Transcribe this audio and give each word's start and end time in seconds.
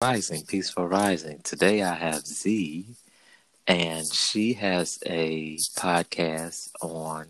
Rising, 0.00 0.44
peaceful 0.46 0.86
rising. 0.86 1.40
Today 1.42 1.82
I 1.82 1.92
have 1.92 2.24
Z, 2.24 2.86
and 3.66 4.06
she 4.14 4.52
has 4.52 4.96
a 5.04 5.58
podcast 5.76 6.70
on 6.80 7.26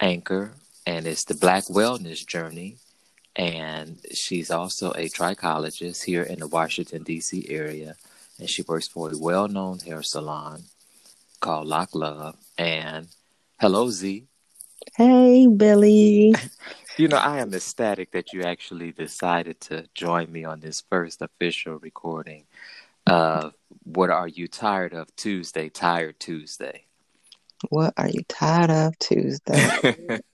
Anchor, 0.00 0.54
and 0.84 1.06
it's 1.06 1.24
the 1.24 1.34
Black 1.34 1.66
Wellness 1.66 2.26
Journey. 2.26 2.78
And 3.36 4.00
she's 4.12 4.50
also 4.50 4.90
a 4.90 5.08
trichologist 5.08 6.02
here 6.02 6.24
in 6.24 6.40
the 6.40 6.48
Washington, 6.48 7.04
D.C. 7.04 7.46
area, 7.48 7.94
and 8.40 8.50
she 8.50 8.62
works 8.62 8.88
for 8.88 9.12
a 9.12 9.16
well 9.16 9.46
known 9.46 9.78
hair 9.78 10.02
salon 10.02 10.64
called 11.38 11.68
Lock 11.68 11.94
Love. 11.94 12.34
And 12.58 13.06
hello, 13.60 13.88
Z. 13.90 14.24
Hey, 14.96 15.46
Billy. 15.46 16.34
You 16.98 17.06
know, 17.06 17.16
I 17.16 17.38
am 17.38 17.54
ecstatic 17.54 18.10
that 18.10 18.32
you 18.32 18.42
actually 18.42 18.90
decided 18.90 19.60
to 19.62 19.86
join 19.94 20.32
me 20.32 20.44
on 20.44 20.58
this 20.58 20.82
first 20.90 21.22
official 21.22 21.78
recording 21.78 22.46
of 23.06 23.54
What 23.84 24.10
Are 24.10 24.26
You 24.26 24.48
Tired 24.48 24.94
of 24.94 25.14
Tuesday, 25.14 25.68
Tired 25.68 26.18
Tuesday. 26.18 26.86
What 27.70 27.94
are 27.96 28.08
you 28.08 28.22
tired 28.28 28.70
of 28.70 28.98
Tuesday? 28.98 29.68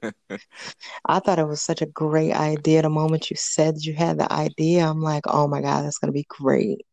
I 1.05 1.19
thought 1.19 1.39
it 1.39 1.47
was 1.47 1.61
such 1.61 1.83
a 1.83 1.87
great 1.87 2.33
idea. 2.33 2.81
The 2.81 2.89
moment 2.89 3.31
you 3.31 3.37
said 3.37 3.85
you 3.85 3.93
had 3.93 4.19
the 4.19 4.33
idea, 4.33 4.89
I'm 4.89 5.03
like, 5.03 5.25
oh 5.27 5.47
my 5.47 5.61
God, 5.61 5.85
that's 5.85 5.99
going 5.99 6.09
to 6.09 6.17
be 6.17 6.27
great. 6.27 6.87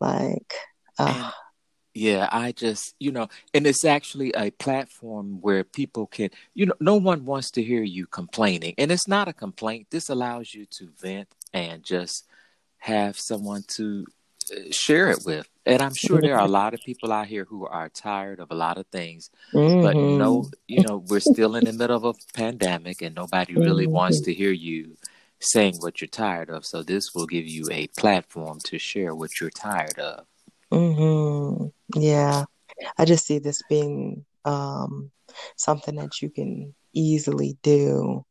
Like, 0.00 0.52
uh, 0.98 1.30
Yeah, 1.94 2.28
I 2.32 2.52
just, 2.52 2.94
you 2.98 3.12
know, 3.12 3.28
and 3.52 3.66
it's 3.66 3.84
actually 3.84 4.32
a 4.34 4.50
platform 4.52 5.40
where 5.42 5.62
people 5.62 6.06
can, 6.06 6.30
you 6.54 6.64
know, 6.66 6.74
no 6.80 6.96
one 6.96 7.26
wants 7.26 7.50
to 7.52 7.62
hear 7.62 7.82
you 7.82 8.06
complaining. 8.06 8.74
And 8.78 8.90
it's 8.90 9.06
not 9.08 9.28
a 9.28 9.34
complaint. 9.34 9.88
This 9.90 10.08
allows 10.08 10.54
you 10.54 10.64
to 10.78 10.88
vent 10.98 11.28
and 11.52 11.84
just 11.84 12.26
have 12.78 13.18
someone 13.18 13.64
to 13.76 14.06
uh, 14.52 14.60
share 14.70 15.10
it 15.10 15.22
with. 15.24 15.48
And 15.66 15.82
I'm 15.82 15.94
sure 15.94 16.22
there 16.22 16.36
are 16.36 16.46
a 16.46 16.48
lot 16.48 16.72
of 16.74 16.82
people 16.82 17.12
out 17.12 17.26
here 17.26 17.44
who 17.44 17.66
are 17.66 17.90
tired 17.90 18.40
of 18.40 18.50
a 18.50 18.54
lot 18.54 18.78
of 18.78 18.86
things, 18.86 19.30
but 19.82 19.98
mhm, 19.98 20.16
no, 20.16 20.50
you 20.66 20.80
know, 20.80 20.96
we're 20.96 21.20
still 21.20 21.56
in 21.56 21.64
the 21.64 21.72
middle 21.74 21.96
of 21.96 22.04
a 22.04 22.14
pandemic 22.34 23.02
and 23.02 23.14
nobody 23.14 23.56
really 23.56 23.86
wants 23.86 24.20
mhm, 24.20 24.24
to 24.24 24.34
hear 24.34 24.50
you 24.52 24.96
saying 25.40 25.76
what 25.80 26.00
you're 26.00 26.08
tired 26.08 26.48
of. 26.50 26.64
So 26.64 26.82
this 26.82 27.14
will 27.14 27.26
give 27.26 27.46
you 27.46 27.68
a 27.70 27.88
platform 27.88 28.60
to 28.64 28.78
share 28.78 29.14
what 29.14 29.40
you're 29.40 29.50
tired 29.50 29.98
of. 29.98 30.26
Mhm. 30.72 31.72
Yeah, 31.96 32.44
I 32.98 33.04
just 33.04 33.26
see 33.26 33.38
this 33.38 33.62
being 33.68 34.24
um, 34.44 35.10
something 35.56 35.96
that 35.96 36.22
you 36.22 36.30
can 36.30 36.74
easily 36.92 37.56
do 37.62 38.24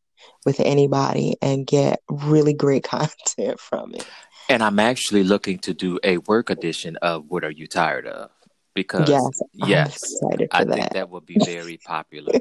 with 0.46 0.60
anybody 0.60 1.38
and 1.42 1.66
get 1.66 2.02
really 2.10 2.54
great 2.54 2.84
content 2.86 3.60
from 3.60 3.96
it. 3.96 4.06
And 4.50 4.64
I'm 4.64 4.80
actually 4.80 5.24
looking 5.24 5.60
to 5.60 5.74
do 5.74 6.00
a 6.04 6.18
work 6.18 6.50
edition 6.50 6.98
of 6.98 7.26
What 7.30 7.44
Are 7.44 7.52
You 7.52 7.68
Tired 7.68 8.08
of? 8.08 8.32
Because, 8.74 9.08
Yes, 9.08 9.42
yes, 9.54 10.22
I 10.52 10.64
for 10.64 10.66
think 10.66 10.92
that. 10.94 11.10
would 11.10 11.26
be 11.26 11.38
very 11.38 11.78
popular. 11.78 12.34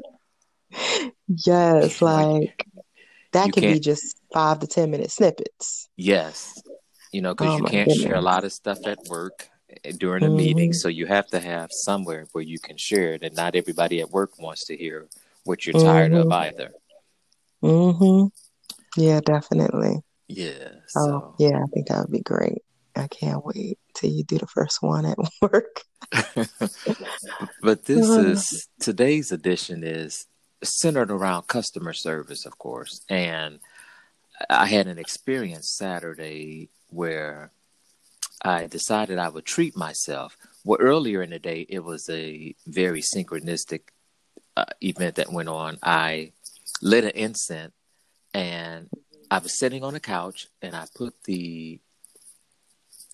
Yes, 1.45 2.01
You 2.01 2.11
know, 2.11 2.19
you, 2.19 2.49
like 2.49 2.65
that 3.33 3.47
you 3.47 3.53
can 3.53 3.65
be 3.65 3.79
just 3.79 4.17
five 4.33 4.59
to 4.59 4.67
ten 4.67 4.91
minute 4.91 5.11
snippets. 5.11 5.89
yes, 5.95 6.63
you 7.11 7.21
know, 7.21 7.33
because 7.33 7.53
Oh 7.53 7.57
you 7.57 7.63
can't 7.63 7.91
share 7.91 8.15
a 8.15 8.21
lot 8.21 8.43
of 8.43 8.51
stuff 8.53 8.87
at 8.87 8.99
work 9.07 9.49
during 9.97 10.23
a 10.23 10.29
meeting. 10.29 10.69
hmm 10.69 10.73
So 10.73 10.87
you 10.87 11.05
have 11.07 11.27
to 11.27 11.39
have 11.39 11.71
somewhere 11.71 12.27
where 12.31 12.43
you 12.43 12.59
can 12.59 12.77
share 12.77 13.13
it. 13.13 13.23
And 13.23 13.35
not 13.35 13.55
everybody 13.55 13.99
at 14.01 14.09
work 14.11 14.39
wants 14.39 14.65
to 14.65 14.77
hear 14.77 15.07
what 15.43 15.65
you're 15.65 15.73
tired 15.73 16.13
of 16.13 16.27
hmm 16.27 16.31
either. 16.31 16.71
hmm 17.61 18.25
Yeah, 18.97 19.19
definitely. 19.21 20.01
Yeah. 20.27 20.69
Oh, 20.95 21.35
yeah, 21.39 21.57
I 21.57 21.65
think 21.73 21.87
that 21.87 21.99
would 22.01 22.11
be 22.11 22.21
great. 22.21 22.63
I 22.95 23.07
can't 23.07 23.45
wait 23.45 23.79
till 23.95 24.09
you 24.09 24.23
do 24.23 24.37
the 24.37 24.47
first 24.47 24.81
one 24.81 25.05
at 25.05 25.17
work. 25.41 25.81
but 27.61 27.85
this 27.85 28.17
Uh, 28.17 28.21
is 28.21 28.67
today's 28.79 29.31
edition 29.31 29.83
is 29.83 30.27
centered 30.63 31.11
around 31.11 31.47
customer 31.47 31.93
service, 31.93 32.45
of 32.45 32.57
course. 32.57 33.01
And 33.09 33.59
I 34.49 34.67
had 34.67 34.87
an 34.87 34.97
experience 34.99 35.71
Saturday 35.71 36.69
where 36.89 37.51
I 38.43 38.67
decided 38.67 39.19
I 39.19 39.29
would 39.29 39.45
treat 39.45 39.75
myself. 39.75 40.37
Well, 40.63 40.79
earlier 40.81 41.21
in 41.21 41.29
the 41.31 41.39
day, 41.39 41.65
it 41.69 41.83
was 41.83 42.09
a 42.09 42.55
very 42.67 43.01
synchronistic 43.01 43.81
uh, 44.57 44.65
event 44.81 45.15
that 45.15 45.31
went 45.31 45.49
on. 45.49 45.77
I 45.83 46.33
lit 46.81 47.03
an 47.05 47.11
incense 47.11 47.73
and 48.33 48.89
I 49.29 49.39
was 49.39 49.57
sitting 49.57 49.83
on 49.83 49.95
a 49.95 49.99
couch 49.99 50.47
and 50.61 50.75
I 50.75 50.85
put 50.95 51.13
the 51.25 51.79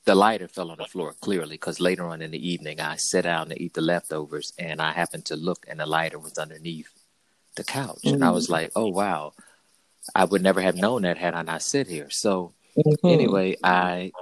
the 0.05 0.15
lighter 0.15 0.47
fell 0.47 0.71
on 0.71 0.77
the 0.77 0.85
floor 0.85 1.13
clearly 1.19 1.55
because 1.55 1.79
later 1.81 2.05
on 2.07 2.21
in 2.21 2.31
the 2.31 2.49
evening 2.49 2.79
I 2.79 2.95
sat 2.95 3.25
down 3.25 3.49
to 3.49 3.61
eat 3.61 3.73
the 3.73 3.81
leftovers 3.81 4.53
and 4.57 4.81
I 4.81 4.91
happened 4.93 5.25
to 5.25 5.35
look 5.35 5.65
and 5.67 5.79
the 5.79 5.85
lighter 5.85 6.17
was 6.17 6.37
underneath 6.37 6.89
the 7.55 7.63
couch 7.63 8.11
and 8.11 8.23
I 8.23 8.31
was 8.31 8.47
mm, 8.47 8.51
like, 8.51 8.71
oh 8.75 8.87
wow, 8.87 9.33
I 10.15 10.25
would 10.25 10.41
never 10.41 10.61
have 10.61 10.75
known 10.75 11.03
that 11.03 11.17
had 11.17 11.33
I 11.33 11.41
not 11.43 11.61
sit 11.63 11.87
here. 11.87 12.09
So 12.09 12.53
mhm, 12.77 12.97
anyway, 13.09 13.57
I 13.63 14.13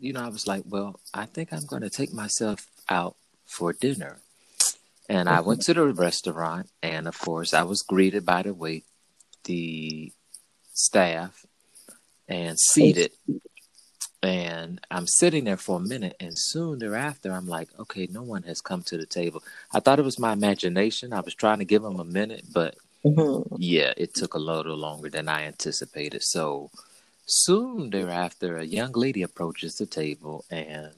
you 0.00 0.12
know 0.12 0.22
I 0.22 0.28
was 0.28 0.46
like, 0.46 0.64
well, 0.66 1.00
I 1.14 1.26
think 1.26 1.52
I'm 1.52 1.66
going 1.66 1.82
to 1.82 1.90
take 1.90 2.12
myself 2.12 2.66
out 2.88 3.16
for 3.46 3.72
dinner. 3.72 4.18
And 5.08 5.28
I 5.28 5.40
went 5.40 5.62
to 5.62 5.74
the 5.74 5.86
restaurant 5.94 6.70
and 6.82 7.08
of 7.08 7.18
course 7.18 7.52
I 7.54 7.62
was 7.64 7.82
greeted 7.82 8.24
by 8.24 8.42
the 8.42 8.54
wait 8.54 8.84
the 9.44 10.12
staff 10.74 11.46
and 12.28 12.58
seated 12.58 13.12
and 14.22 14.80
I'm 14.90 15.06
sitting 15.06 15.44
there 15.44 15.56
for 15.56 15.78
a 15.78 15.80
minute, 15.82 16.14
and 16.20 16.32
soon 16.36 16.78
thereafter, 16.78 17.32
I'm 17.32 17.46
like, 17.46 17.68
okay, 17.78 18.06
no 18.10 18.22
one 18.22 18.42
has 18.42 18.60
come 18.60 18.82
to 18.84 18.98
the 18.98 19.06
table. 19.06 19.42
I 19.72 19.80
thought 19.80 19.98
it 19.98 20.04
was 20.04 20.18
my 20.18 20.32
imagination. 20.32 21.12
I 21.12 21.20
was 21.20 21.34
trying 21.34 21.58
to 21.60 21.64
give 21.64 21.82
them 21.82 21.98
a 22.00 22.04
minute, 22.04 22.44
but 22.52 22.76
mhm, 23.04 23.44
yeah, 23.56 23.92
it 23.96 24.14
took 24.14 24.34
a 24.34 24.38
little 24.38 24.76
longer 24.76 25.10
than 25.10 25.28
I 25.28 25.44
anticipated. 25.44 26.22
So 26.22 26.70
soon 27.30 27.90
thereafter, 27.90 28.58
a 28.58 28.64
young 28.64 28.92
lady 28.92 29.22
approaches 29.22 29.76
the 29.76 29.86
table, 29.86 30.44
and 30.50 30.92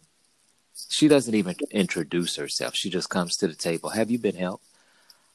she 0.91 1.09
doesn't 1.09 1.34
even 1.34 1.56
introduce 1.70 2.37
herself. 2.37 2.75
She 2.76 2.91
just 2.91 3.10
comes 3.10 3.37
to 3.37 3.48
the 3.48 3.54
table. 3.54 3.91
Have 3.91 4.10
you 4.10 4.19
been 4.19 4.37
helped? 4.37 4.65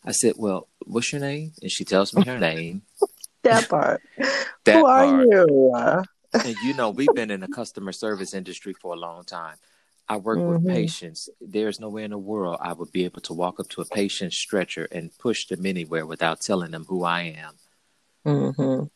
I 0.06 0.12
said, 0.12 0.36
well, 0.38 0.68
what's 0.86 1.12
your 1.12 1.22
name? 1.22 1.54
And 1.62 1.72
she 1.72 1.86
tells 1.86 2.14
me 2.14 2.24
her 2.24 2.40
name. 2.40 2.84
That 3.44 3.70
part. 3.70 4.02
Who 4.72 4.86
That 4.86 4.86
are 4.86 5.06
you? 5.06 5.74
And 6.44 6.58
you 6.60 6.74
know, 6.74 6.90
we've 6.90 7.14
been 7.14 7.30
in 7.32 7.42
the 7.42 7.48
customer 7.48 7.92
service 7.92 8.34
industry 8.34 8.74
for 8.74 8.94
a 8.94 8.98
long 8.98 9.24
time. 9.24 9.58
I 10.10 10.18
work 10.18 10.48
with 10.48 10.58
mhm, 10.60 10.66
patients. 10.66 11.30
There's 11.42 11.80
no 11.80 11.90
way 11.90 12.04
in 12.04 12.12
the 12.12 12.18
world 12.18 12.58
I 12.62 12.74
would 12.74 12.92
be 12.92 13.06
able 13.06 13.22
to 13.22 13.34
walk 13.34 13.60
up 13.60 13.70
to 13.70 13.82
a 13.82 13.86
patient's 13.86 14.38
stretcher 14.38 14.88
and 14.92 15.16
push 15.20 15.46
them 15.48 15.66
anywhere 15.66 16.06
without 16.06 16.42
telling 16.42 16.72
them 16.72 16.86
who 16.86 17.04
I 17.04 17.22
am. 17.24 17.60
Mm 18.26 18.54
mhm. 18.58 18.90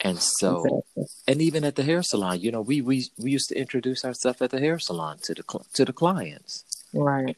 And 0.00 0.18
so, 0.18 0.84
and 1.26 1.40
even 1.40 1.64
at 1.64 1.76
the 1.76 1.82
hair 1.82 2.02
salon, 2.02 2.40
you 2.40 2.50
know, 2.50 2.60
we 2.60 2.80
we, 2.80 3.06
we 3.18 3.30
used 3.30 3.48
to 3.48 3.58
introduce 3.58 4.04
ourselves 4.04 4.42
at 4.42 4.50
the 4.50 4.60
hair 4.60 4.78
salon 4.78 5.18
to 5.22 5.34
the 5.34 5.42
to 5.74 5.84
the 5.84 5.92
clients. 5.92 6.64
Right. 6.92 7.36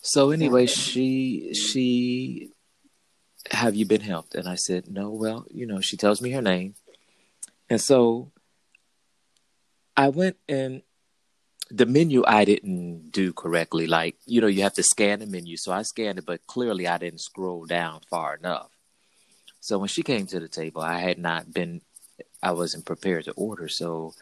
So 0.00 0.30
anyway, 0.30 0.66
she 0.66 1.54
she 1.54 2.50
have 3.50 3.74
you 3.74 3.86
been 3.86 4.00
helped? 4.00 4.34
And 4.34 4.48
I 4.48 4.54
said, 4.54 4.90
no. 4.90 5.10
Well, 5.10 5.46
you 5.50 5.66
know, 5.66 5.80
she 5.80 5.96
tells 5.96 6.20
me 6.20 6.30
her 6.30 6.42
name, 6.42 6.74
and 7.68 7.80
so 7.80 8.32
I 9.96 10.08
went 10.08 10.36
and 10.48 10.82
the 11.70 11.86
menu 11.86 12.24
I 12.26 12.44
didn't 12.44 13.10
do 13.10 13.32
correctly. 13.32 13.86
Like, 13.86 14.16
you 14.26 14.40
know, 14.40 14.46
you 14.46 14.62
have 14.62 14.74
to 14.74 14.82
scan 14.82 15.20
the 15.20 15.26
menu. 15.26 15.56
So 15.56 15.72
I 15.72 15.82
scanned 15.82 16.18
it, 16.18 16.26
but 16.26 16.46
clearly 16.46 16.86
I 16.86 16.98
didn't 16.98 17.20
scroll 17.20 17.66
down 17.66 18.00
far 18.10 18.36
enough. 18.36 18.70
So 19.64 19.78
when 19.78 19.88
she 19.88 20.02
came 20.02 20.26
to 20.26 20.38
the 20.38 20.46
table, 20.46 20.82
I 20.82 20.98
had 20.98 21.16
not 21.16 21.54
been, 21.54 21.80
I 22.42 22.52
wasn't 22.52 22.84
prepared 22.84 23.24
to 23.24 23.32
order. 23.32 23.66
So 23.66 24.12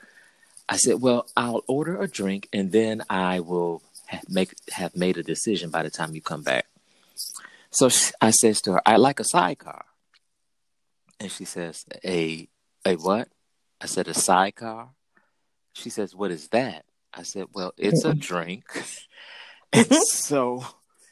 I 0.68 0.76
said, 0.76 1.02
well, 1.02 1.26
I'll 1.36 1.64
order 1.66 2.00
a 2.00 2.06
drink 2.06 2.48
and 2.52 2.70
then 2.70 3.02
I 3.10 3.40
will 3.40 3.82
ha- 4.08 4.20
make, 4.28 4.54
have 4.70 4.94
made 4.94 5.16
a 5.16 5.24
decision 5.24 5.70
by 5.70 5.82
the 5.82 5.90
time 5.90 6.14
you 6.14 6.20
come 6.22 6.44
back. 6.44 6.66
So 7.72 7.88
sh- 7.88 8.12
I 8.20 8.30
says 8.30 8.60
to 8.62 8.74
her, 8.74 8.82
I 8.86 8.98
like 8.98 9.18
a 9.18 9.24
sidecar. 9.24 9.84
And 11.18 11.32
she 11.32 11.44
says, 11.44 11.86
a, 12.04 12.46
a 12.84 12.94
what? 12.94 13.26
I 13.80 13.86
said, 13.86 14.06
a 14.06 14.14
sidecar. 14.14 14.90
She 15.72 15.90
says, 15.90 16.14
what 16.14 16.30
is 16.30 16.46
that? 16.50 16.84
I 17.12 17.24
said, 17.24 17.46
well, 17.52 17.74
it's 17.76 18.04
a 18.04 18.14
drink. 18.14 18.64
And 19.72 19.90
so 19.90 20.66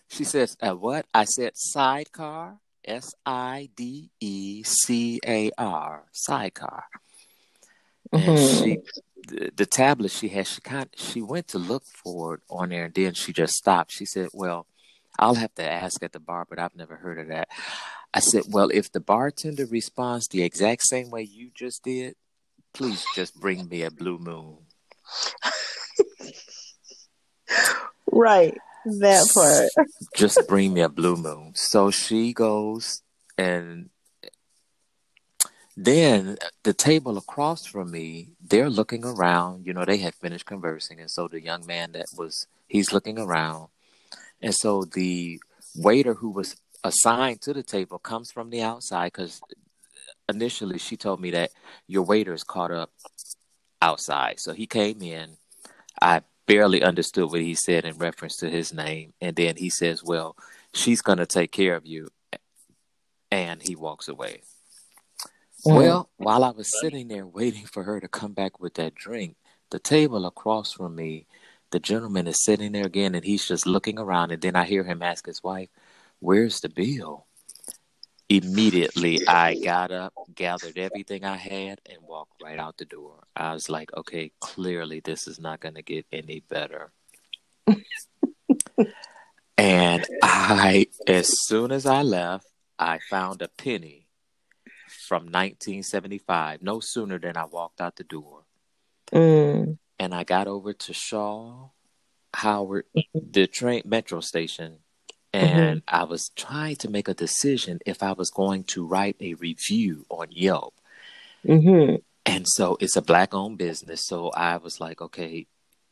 she 0.08 0.24
says, 0.24 0.54
"A 0.60 0.76
what?" 0.76 1.06
I 1.14 1.24
said, 1.24 1.52
"Sidecar." 1.54 2.58
S 2.90 3.14
I 3.24 3.70
D 3.76 4.10
E 4.20 4.62
C 4.64 5.20
A 5.26 5.50
R. 5.56 6.04
Sidecar. 6.12 6.84
And 8.12 8.38
she, 8.38 8.78
Mhm. 8.78 8.82
the, 9.28 9.50
the 9.54 9.66
tablet 9.66 10.10
she 10.10 10.28
had, 10.28 10.48
she 10.48 10.60
kind, 10.60 10.88
she 10.96 11.22
went 11.22 11.46
to 11.48 11.58
look 11.58 11.84
for 11.84 12.34
it 12.34 12.40
on 12.50 12.70
there, 12.70 12.86
and 12.86 12.94
then 12.94 13.14
she 13.14 13.32
just 13.32 13.54
stopped. 13.54 13.92
She 13.92 14.04
said, 14.04 14.30
"Well, 14.32 14.66
I'll 15.18 15.36
have 15.36 15.54
to 15.54 15.70
ask 15.70 16.02
at 16.02 16.12
the 16.12 16.18
bar, 16.18 16.44
but 16.48 16.58
I've 16.58 16.74
never 16.74 16.96
heard 16.96 17.20
of 17.20 17.28
that." 17.28 17.48
I 18.12 18.18
said, 18.18 18.44
"Well, 18.48 18.70
if 18.74 18.90
the 18.90 19.00
bartender 19.00 19.66
responds 19.66 20.26
the 20.26 20.42
exact 20.42 20.82
same 20.82 21.10
way 21.10 21.22
you 21.22 21.50
just 21.54 21.84
did, 21.84 22.16
please 22.72 23.04
just 23.14 23.40
bring 23.40 23.68
me 23.68 23.82
a 23.82 23.90
blue 23.90 24.18
moon." 24.18 24.66
right. 28.10 28.58
That 28.84 29.30
part. 29.34 29.86
Just 30.16 30.40
bring 30.48 30.74
me 30.74 30.80
a 30.80 30.88
blue 30.88 31.16
moon. 31.16 31.52
So 31.54 31.90
she 31.90 32.32
goes 32.32 33.02
and 33.36 33.90
then 35.76 36.36
the 36.62 36.74
table 36.74 37.16
across 37.16 37.64
from 37.64 37.90
me, 37.90 38.32
they're 38.42 38.70
looking 38.70 39.04
around. 39.04 39.66
You 39.66 39.72
know, 39.72 39.84
they 39.84 39.98
had 39.98 40.14
finished 40.14 40.46
conversing. 40.46 41.00
And 41.00 41.10
so 41.10 41.28
the 41.28 41.42
young 41.42 41.66
man 41.66 41.92
that 41.92 42.06
was, 42.16 42.46
he's 42.68 42.92
looking 42.92 43.18
around. 43.18 43.68
And 44.42 44.54
so 44.54 44.84
the 44.84 45.40
waiter 45.74 46.14
who 46.14 46.30
was 46.30 46.56
assigned 46.84 47.40
to 47.42 47.52
the 47.52 47.62
table 47.62 47.98
comes 47.98 48.30
from 48.30 48.50
the 48.50 48.62
outside 48.62 49.12
because 49.12 49.40
initially 50.28 50.78
she 50.78 50.96
told 50.96 51.20
me 51.20 51.30
that 51.30 51.50
your 51.86 52.02
waiter 52.02 52.32
is 52.32 52.44
caught 52.44 52.70
up 52.70 52.90
outside. 53.80 54.40
So 54.40 54.52
he 54.52 54.66
came 54.66 55.02
in. 55.02 55.36
I 56.00 56.22
barely 56.50 56.82
understood 56.82 57.30
what 57.30 57.40
he 57.40 57.54
said 57.54 57.84
in 57.84 57.96
reference 57.96 58.36
to 58.38 58.50
his 58.50 58.74
name. 58.74 59.12
And 59.20 59.36
then 59.36 59.56
he 59.56 59.70
says, 59.70 60.02
Well, 60.02 60.36
she's 60.74 61.00
going 61.00 61.18
to 61.18 61.26
take 61.26 61.52
care 61.52 61.76
of 61.76 61.86
you. 61.86 62.08
And 63.30 63.62
he 63.62 63.76
walks 63.76 64.08
away. 64.08 64.42
Mm. 65.64 65.76
Well, 65.76 66.10
while 66.16 66.42
I 66.42 66.50
was 66.50 66.80
sitting 66.80 67.08
there 67.08 67.26
waiting 67.26 67.66
for 67.66 67.84
her 67.84 68.00
to 68.00 68.08
come 68.08 68.32
back 68.32 68.58
with 68.58 68.74
that 68.74 68.94
drink, 68.94 69.36
the 69.70 69.78
table 69.78 70.26
across 70.26 70.72
from 70.72 70.96
me, 70.96 71.26
the 71.70 71.78
gentleman 71.78 72.26
is 72.26 72.42
sitting 72.42 72.72
there 72.72 72.86
again 72.86 73.14
and 73.14 73.24
he's 73.24 73.46
just 73.46 73.66
looking 73.66 73.98
around. 73.98 74.32
And 74.32 74.42
then 74.42 74.56
I 74.56 74.64
hear 74.64 74.82
him 74.82 75.02
ask 75.02 75.26
his 75.26 75.42
wife, 75.42 75.68
Where's 76.18 76.60
the 76.60 76.68
bill? 76.68 77.26
Immediately, 78.30 79.26
I 79.26 79.56
got 79.56 79.90
up, 79.90 80.14
gathered 80.32 80.78
everything 80.78 81.24
I 81.24 81.36
had, 81.36 81.80
and 81.90 81.98
walked 82.00 82.40
right 82.40 82.60
out 82.60 82.78
the 82.78 82.84
door. 82.84 83.24
I 83.34 83.52
was 83.52 83.68
like, 83.68 83.90
okay, 83.96 84.30
clearly 84.38 85.00
this 85.00 85.26
is 85.26 85.40
not 85.40 85.58
going 85.58 85.74
to 85.74 85.82
get 85.82 86.06
any 86.12 86.44
better. 86.48 86.92
and 89.58 90.06
I, 90.22 90.86
as 91.08 91.28
soon 91.48 91.72
as 91.72 91.86
I 91.86 92.02
left, 92.02 92.46
I 92.78 93.00
found 93.10 93.42
a 93.42 93.48
penny 93.48 94.06
from 95.08 95.24
1975, 95.24 96.62
no 96.62 96.78
sooner 96.78 97.18
than 97.18 97.36
I 97.36 97.46
walked 97.46 97.80
out 97.80 97.96
the 97.96 98.04
door. 98.04 98.44
Mm. 99.12 99.78
And 99.98 100.14
I 100.14 100.22
got 100.22 100.46
over 100.46 100.72
to 100.72 100.92
Shaw, 100.92 101.70
Howard, 102.32 102.84
mm-hmm. 102.96 103.18
the 103.32 103.48
train 103.48 103.82
metro 103.84 104.20
station. 104.20 104.78
And 105.32 105.82
mm-hmm. 105.82 105.96
I 105.96 106.04
was 106.04 106.30
trying 106.36 106.76
to 106.76 106.90
make 106.90 107.08
a 107.08 107.14
decision 107.14 107.80
if 107.86 108.02
I 108.02 108.12
was 108.12 108.30
going 108.30 108.64
to 108.64 108.86
write 108.86 109.16
a 109.20 109.34
review 109.34 110.06
on 110.08 110.28
Yelp. 110.30 110.74
Mm-hmm. 111.46 111.96
And 112.26 112.46
so 112.48 112.76
it's 112.80 112.96
a 112.96 113.02
black 113.02 113.32
owned 113.32 113.58
business. 113.58 114.06
So 114.06 114.30
I 114.30 114.56
was 114.56 114.80
like, 114.80 115.00
okay, 115.00 115.46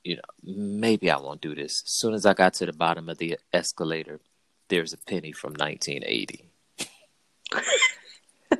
you 0.04 0.16
know, 0.16 0.22
maybe 0.42 1.10
I 1.10 1.18
won't 1.18 1.40
do 1.40 1.54
this. 1.54 1.82
As 1.84 1.98
soon 1.98 2.14
as 2.14 2.26
I 2.26 2.34
got 2.34 2.54
to 2.54 2.66
the 2.66 2.72
bottom 2.72 3.08
of 3.08 3.18
the 3.18 3.38
escalator, 3.52 4.20
there's 4.68 4.92
a 4.92 4.98
penny 4.98 5.32
from 5.32 5.54
1980. 5.54 6.44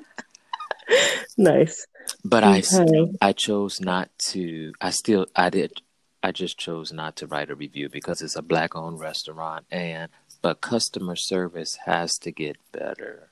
nice. 1.39 1.87
But 2.25 2.45
okay. 2.45 3.11
I 3.21 3.29
I 3.29 3.33
chose 3.33 3.81
not 3.81 4.11
to. 4.31 4.73
I 4.81 4.91
still 4.91 5.27
I 5.37 5.51
did. 5.51 5.83
I 6.23 6.33
just 6.33 6.59
chose 6.59 6.93
not 6.93 7.17
to 7.17 7.27
write 7.27 7.51
a 7.51 7.55
review 7.55 7.89
because 7.89 8.23
it's 8.23 8.37
a 8.37 8.43
black 8.43 8.75
owned 8.75 8.99
restaurant 8.99 9.67
and 9.71 10.11
but 10.43 10.61
customer 10.61 11.17
service 11.17 11.79
has 11.87 12.19
to 12.19 12.31
get 12.31 12.57
better. 12.73 13.31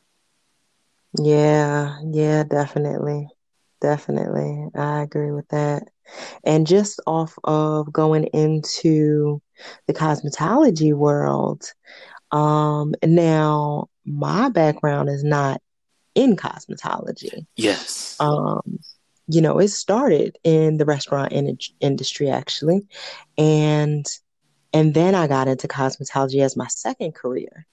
Yeah, 1.18 1.98
yeah, 2.04 2.44
definitely. 2.44 3.28
Definitely. 3.80 4.68
I 4.74 5.02
agree 5.02 5.32
with 5.32 5.48
that. 5.48 5.84
And 6.44 6.66
just 6.66 7.00
off 7.06 7.38
of 7.44 7.92
going 7.92 8.24
into 8.24 9.40
the 9.86 9.94
cosmetology 9.94 10.94
world, 10.94 11.64
um, 12.32 12.94
now 13.04 13.88
my 14.04 14.48
background 14.48 15.08
is 15.08 15.24
not 15.24 15.60
in 16.14 16.36
cosmetology. 16.36 17.46
Yes. 17.56 18.16
Um, 18.20 18.78
you 19.28 19.40
know, 19.40 19.58
it 19.58 19.68
started 19.68 20.38
in 20.44 20.76
the 20.76 20.84
restaurant 20.84 21.32
in- 21.32 21.58
industry 21.80 22.30
actually. 22.30 22.86
And 23.36 24.06
and 24.76 24.92
then 24.92 25.14
I 25.14 25.26
got 25.26 25.48
into 25.48 25.68
cosmetology 25.68 26.42
as 26.42 26.54
my 26.54 26.66
second 26.66 27.14
career. 27.14 27.66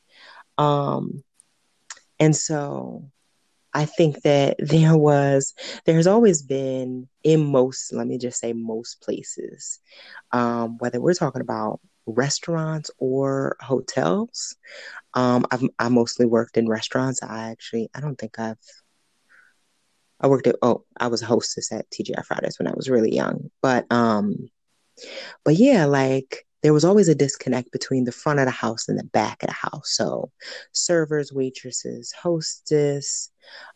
Um, 0.58 1.22
and 2.18 2.34
so 2.34 3.12
I 3.74 3.84
think 3.84 4.22
that 4.22 4.56
there 4.60 4.96
was, 4.96 5.54
there's 5.84 6.08
always 6.08 6.42
been 6.44 7.10
in 7.22 7.44
most, 7.44 7.92
let 7.92 8.08
me 8.08 8.18
just 8.18 8.40
say 8.40 8.54
most 8.54 9.02
places, 9.02 9.80
um, 10.32 10.78
whether 10.78 11.02
we're 11.02 11.14
talking 11.14 11.42
about 11.42 11.82
restaurants 12.06 12.90
or 13.00 13.58
hotels. 13.60 14.56
Um, 15.14 15.46
I've 15.52 15.64
I 15.78 15.90
mostly 15.90 16.26
worked 16.26 16.56
in 16.56 16.70
restaurants. 16.70 17.22
I 17.22 17.52
actually, 17.52 17.90
I 17.94 18.00
don't 18.00 18.16
think 18.16 18.40
I've, 18.40 18.56
I 20.22 20.28
worked 20.28 20.48
at, 20.48 20.56
oh, 20.62 20.86
I 20.98 21.08
was 21.08 21.22
a 21.22 21.26
hostess 21.26 21.74
at 21.74 21.90
TGI 21.90 22.24
Fridays 22.26 22.58
when 22.60 22.70
I 22.70 22.74
was 22.74 22.90
really 22.90 23.14
young. 23.14 23.52
But, 23.62 23.92
um, 23.92 24.50
but 25.44 25.56
yeah, 25.56 25.84
like 25.84 26.46
there 26.64 26.74
was 26.74 26.86
always 26.86 27.10
a 27.10 27.16
disconnect 27.16 27.72
between 27.72 28.06
the 28.06 28.12
front 28.12 28.40
of 28.40 28.46
the 28.46 28.52
house 28.52 28.88
and 28.88 28.98
the 28.98 29.04
back 29.04 29.44
of 29.44 29.48
the 29.48 29.54
house. 29.54 29.92
So, 29.92 30.32
servers, 30.72 31.32
waitresses, 31.32 32.14
hostess, 32.14 33.30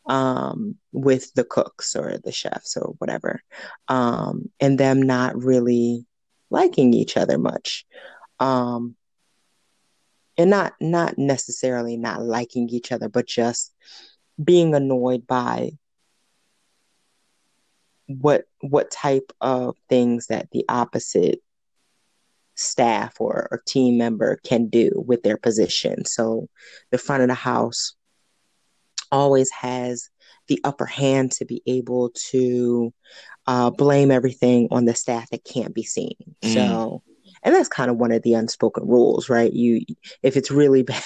um, 0.07 0.75
with 0.94 1.34
the 1.34 1.44
cooks 1.44 1.95
or 1.95 2.18
the 2.24 2.31
chefs 2.31 2.78
or 2.78 2.95
whatever, 2.98 3.42
um, 3.89 4.50
and 4.62 4.80
them 4.80 5.01
not 5.01 5.36
really 5.36 6.06
liking 6.50 6.94
each 6.94 7.18
other 7.18 7.38
much. 7.38 7.86
Um, 8.39 8.95
and 10.38 10.50
not 10.50 10.74
not 10.80 11.18
necessarily 11.18 11.98
not 11.98 12.22
liking 12.22 12.69
each 12.69 12.92
other, 12.92 13.10
but 13.10 13.28
just 13.28 13.74
being 14.42 14.75
annoyed 14.75 15.28
by 15.28 15.72
what 18.06 18.45
what 18.62 18.89
type 18.92 19.34
of 19.42 19.75
things 19.89 20.28
that 20.28 20.50
the 20.51 20.63
opposite 20.69 21.42
staff 22.57 23.15
or, 23.19 23.48
or 23.51 23.62
team 23.65 23.98
member 23.98 24.39
can 24.44 24.68
do 24.68 24.92
with 24.95 25.24
their 25.24 25.38
position. 25.38 26.06
So 26.06 26.50
the 26.92 26.98
front 26.98 27.21
of 27.21 27.30
the 27.30 27.36
house 27.36 27.95
always 29.12 29.50
has 29.51 30.09
the 30.48 30.59
upper 30.63 30.86
hand 30.86 31.31
to 31.33 31.45
be 31.45 31.62
able 31.65 32.12
to 32.31 32.94
uh, 33.45 33.69
blame 33.69 34.12
everything 34.12 34.68
on 34.71 34.86
the 34.86 34.95
staff 34.95 35.30
that 35.30 35.45
can't 35.45 35.74
be 35.74 35.83
seen. 35.83 36.15
Mm. 36.42 36.54
So, 36.54 37.04
and 37.44 37.54
that's 37.54 37.69
kind 37.69 37.92
of 37.92 37.98
one 37.98 38.12
of 38.12 38.24
the 38.24 38.33
unspoken 38.33 38.88
rules, 38.88 39.29
right? 39.29 39.51
You, 39.53 39.82
if 40.24 40.36
it's 40.36 40.51
really 40.51 40.84
bad, 40.84 41.03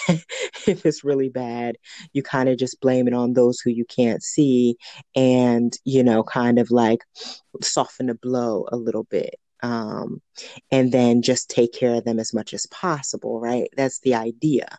if 0.68 0.86
it's 0.86 1.04
really 1.04 1.30
bad, 1.30 1.78
you 2.14 2.24
kind 2.24 2.50
of 2.50 2.58
just 2.58 2.80
blame 2.82 3.08
it 3.08 3.14
on 3.14 3.34
those 3.34 3.60
who 3.60 3.70
you 3.70 3.86
can't 3.86 4.24
see, 4.24 4.78
and 5.16 5.74
you 5.84 6.04
know, 6.04 6.24
kind 6.24 6.60
of 6.60 6.72
like 6.72 7.02
soften 7.62 8.08
the 8.08 8.16
blow 8.16 8.68
a 8.72 8.78
little 8.78 9.04
bit 9.04 9.36
um, 9.62 10.22
and 10.72 10.92
then 10.92 11.22
just 11.22 11.50
take 11.50 11.74
care 11.74 11.96
of 11.96 12.06
them 12.06 12.20
as 12.20 12.34
much 12.34 12.54
as 12.54 12.66
possible, 12.68 13.40
right? 13.40 13.70
That's 13.76 14.00
the 14.00 14.16
idea. 14.16 14.78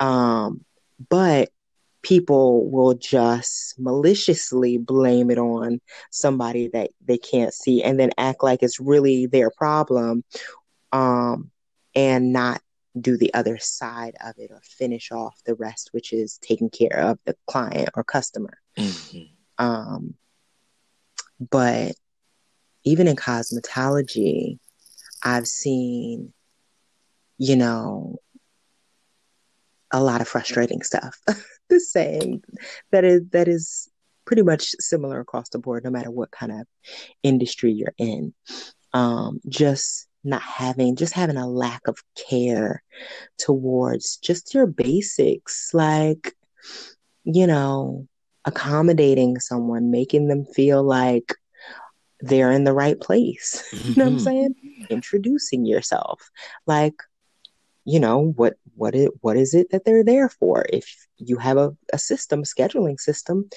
Um, 0.00 0.64
but 1.08 1.50
people 2.02 2.70
will 2.70 2.94
just 2.94 3.78
maliciously 3.78 4.78
blame 4.78 5.30
it 5.30 5.38
on 5.38 5.80
somebody 6.10 6.68
that 6.68 6.90
they 7.04 7.18
can't 7.18 7.52
see 7.52 7.82
and 7.82 7.98
then 7.98 8.10
act 8.16 8.42
like 8.42 8.62
it's 8.62 8.80
really 8.80 9.26
their 9.26 9.50
problem 9.50 10.24
um, 10.92 11.50
and 11.94 12.32
not 12.32 12.60
do 12.98 13.16
the 13.16 13.32
other 13.34 13.58
side 13.58 14.14
of 14.24 14.34
it 14.38 14.50
or 14.50 14.60
finish 14.62 15.12
off 15.12 15.40
the 15.44 15.54
rest, 15.54 15.90
which 15.92 16.12
is 16.12 16.38
taking 16.38 16.70
care 16.70 16.98
of 16.98 17.18
the 17.24 17.36
client 17.46 17.90
or 17.94 18.04
customer. 18.04 18.58
Mm-hmm. 18.76 19.64
Um, 19.64 20.14
but 21.50 21.94
even 22.88 23.06
in 23.06 23.16
cosmetology, 23.16 24.58
I've 25.22 25.46
seen, 25.46 26.32
you 27.36 27.56
know, 27.56 28.16
a 29.90 30.02
lot 30.02 30.20
of 30.20 30.28
frustrating 30.28 30.82
stuff. 30.82 31.18
the 31.68 31.80
same 31.80 32.42
that 32.92 33.04
is 33.04 33.22
that 33.30 33.46
is 33.46 33.90
pretty 34.24 34.42
much 34.42 34.74
similar 34.78 35.20
across 35.20 35.50
the 35.50 35.58
board, 35.58 35.84
no 35.84 35.90
matter 35.90 36.10
what 36.10 36.30
kind 36.30 36.52
of 36.52 36.66
industry 37.22 37.72
you're 37.72 37.94
in. 37.98 38.34
Um, 38.94 39.40
just 39.48 40.06
not 40.24 40.42
having, 40.42 40.96
just 40.96 41.14
having 41.14 41.36
a 41.36 41.48
lack 41.48 41.88
of 41.88 41.98
care 42.28 42.82
towards 43.38 44.16
just 44.16 44.54
your 44.54 44.66
basics, 44.66 45.72
like, 45.72 46.34
you 47.24 47.46
know, 47.46 48.06
accommodating 48.44 49.38
someone, 49.40 49.90
making 49.90 50.28
them 50.28 50.44
feel 50.44 50.82
like 50.82 51.34
they're 52.20 52.52
in 52.52 52.64
the 52.64 52.72
right 52.72 53.00
place. 53.00 53.62
Mm-hmm. 53.72 53.88
you 53.88 53.94
know 53.96 54.04
what 54.04 54.10
I'm 54.10 54.16
mm-hmm. 54.16 54.24
saying? 54.24 54.86
Introducing 54.90 55.66
yourself. 55.66 56.30
Like, 56.66 57.02
you 57.84 58.00
know, 58.00 58.32
what 58.36 58.54
what 58.74 58.94
it 58.94 59.10
what 59.20 59.36
is 59.36 59.54
it 59.54 59.70
that 59.70 59.84
they're 59.84 60.04
there 60.04 60.28
for? 60.28 60.66
If 60.70 61.06
you 61.16 61.36
have 61.38 61.56
a, 61.56 61.76
a 61.92 61.98
system, 61.98 62.42
scheduling 62.42 63.00
system, 63.00 63.48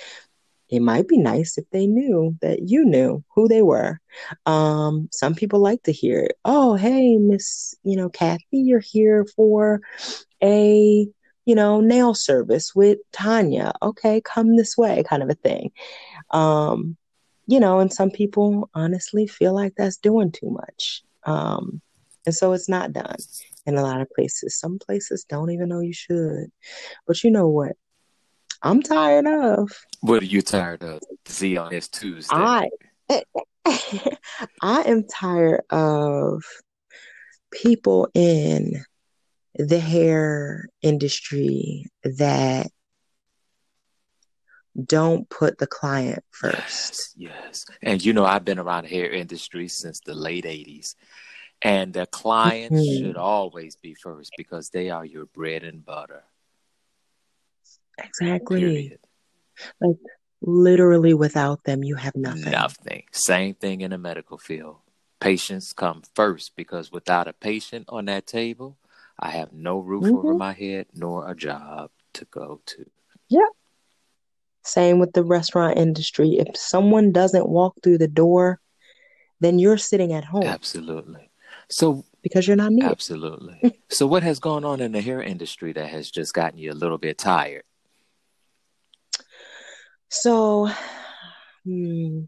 it 0.72 0.82
might 0.82 1.08
be 1.08 1.18
nice 1.18 1.58
if 1.58 1.70
they 1.72 1.86
knew 1.86 2.38
that 2.42 2.70
you 2.70 2.86
knew 2.86 3.24
who 3.36 3.50
they 3.50 3.62
were. 3.62 4.00
Um, 4.46 5.10
some 5.12 5.36
people 5.36 5.60
like 5.60 5.84
to 5.84 5.92
hear 5.92 6.22
it. 6.22 6.38
Oh, 6.46 6.76
hey, 6.76 7.18
Miss, 7.18 7.76
you 7.84 7.98
know, 7.98 8.10
Kathy, 8.10 8.46
you're 8.52 8.80
here 8.80 9.26
for 9.36 9.82
a, 10.42 11.08
you 11.44 11.56
know, 11.56 11.82
nail 11.82 12.14
service 12.14 12.74
with 12.74 13.00
Tanya. 13.12 13.74
Okay, 13.82 14.22
come 14.22 14.56
this 14.56 14.78
way, 14.78 15.04
kind 15.04 15.22
of 15.22 15.30
a 15.30 15.36
thing. 15.36 15.72
Um, 16.32 16.96
you 17.52 17.60
know, 17.60 17.80
and 17.80 17.92
some 17.92 18.10
people 18.10 18.70
honestly 18.74 19.28
feel 19.28 19.54
like 19.54 19.74
that's 19.76 19.98
doing 19.98 20.32
too 20.32 20.50
much. 20.50 21.04
Um, 21.26 21.82
and 22.26 22.34
so 22.34 22.54
it's 22.54 22.70
not 22.70 22.94
done 22.94 23.18
in 23.66 23.76
a 23.76 23.82
lot 23.82 24.00
of 24.00 24.10
places. 24.16 24.58
Some 24.58 24.80
places 24.80 25.26
don't 25.26 25.52
even 25.52 25.68
know 25.68 25.82
you 25.82 25.92
should. 25.92 26.46
But 27.06 27.22
you 27.26 27.30
know 27.30 27.50
what? 27.50 27.74
I'm 28.64 28.82
tired 28.82 29.28
of. 29.28 29.70
What 30.00 30.22
are 30.22 30.28
you 30.28 30.42
tired 30.42 30.82
of? 30.82 31.02
See 31.26 31.58
on 31.58 31.72
this 31.72 31.90
Tuesday. 31.90 32.34
I 32.34 32.70
I 33.66 34.84
am 34.84 35.04
tired 35.06 35.64
of 35.72 36.46
people 37.52 38.08
in 38.14 38.82
the 39.56 39.80
hair 39.80 40.68
industry 40.82 41.88
that 42.06 42.72
don't 44.82 45.30
put 45.30 45.58
the 45.58 45.68
client 45.68 46.24
first. 46.32 47.14
Yes, 47.16 47.34
yes. 47.36 47.66
And 47.82 48.04
you 48.04 48.14
know, 48.14 48.26
I've 48.26 48.46
been 48.46 48.60
around 48.60 48.84
the 48.84 48.90
hair 48.90 49.10
industry 49.12 49.68
since 49.68 50.00
the 50.00 50.14
late 50.14 50.46
80s. 50.46 50.96
And 51.62 51.94
the 51.94 52.08
client 52.08 52.74
mm-hmm. 52.74 53.06
should 53.06 53.18
always 53.18 53.76
be 53.76 53.94
first 53.94 54.32
because 54.36 54.70
they 54.70 54.90
are 54.90 55.06
your 55.06 55.28
bread 55.28 55.64
and 55.64 55.86
butter. 55.86 56.24
Exactly. 58.00 58.60
Period. 58.60 59.00
Like 59.80 59.98
literally 60.42 61.14
without 61.14 61.64
them 61.66 61.84
you 61.84 61.96
have 61.96 62.16
nothing. 62.16 62.52
Nothing. 62.52 63.04
Same 63.12 63.54
thing 63.54 63.82
in 63.82 63.92
the 63.92 63.98
medical 63.98 64.40
field. 64.40 64.78
Patients 65.20 65.72
come 65.72 66.02
first 66.16 66.56
because 66.56 66.92
without 66.92 67.28
a 67.28 67.34
patient 67.34 67.86
on 67.90 68.06
that 68.06 68.26
table, 68.26 68.78
I 69.20 69.30
have 69.30 69.54
no 69.54 69.78
roof 69.78 70.06
mm-hmm. 70.06 70.18
over 70.18 70.34
my 70.34 70.54
head 70.54 70.88
nor 70.96 71.30
a 71.30 71.36
job 71.36 71.92
to 72.14 72.26
go 72.26 72.62
to. 72.66 72.86
Yep. 73.30 73.50
Same 74.64 75.00
with 75.00 75.14
the 75.14 75.24
restaurant 75.24 75.78
industry. 75.78 76.38
If 76.38 76.56
someone 76.56 77.12
doesn't 77.12 77.50
walk 77.50 77.76
through 77.82 77.98
the 77.98 78.08
door, 78.08 78.60
then 79.40 79.60
you're 79.60 79.78
sitting 79.78 80.14
at 80.14 80.24
home. 80.24 80.44
Absolutely. 80.44 81.32
So 81.70 82.06
because 82.22 82.48
you're 82.48 82.58
not 82.58 82.72
needed. 82.72 82.92
Absolutely. 82.92 83.80
so 83.90 84.06
what 84.06 84.24
has 84.24 84.40
gone 84.40 84.64
on 84.64 84.80
in 84.80 84.92
the 84.92 85.02
hair 85.02 85.22
industry 85.22 85.74
that 85.74 85.90
has 85.90 86.12
just 86.12 86.34
gotten 86.34 86.60
you 86.60 86.72
a 86.72 86.74
little 86.74 86.98
bit 86.98 87.18
tired? 87.18 87.64
So, 90.10 90.70
hmm, 91.64 92.24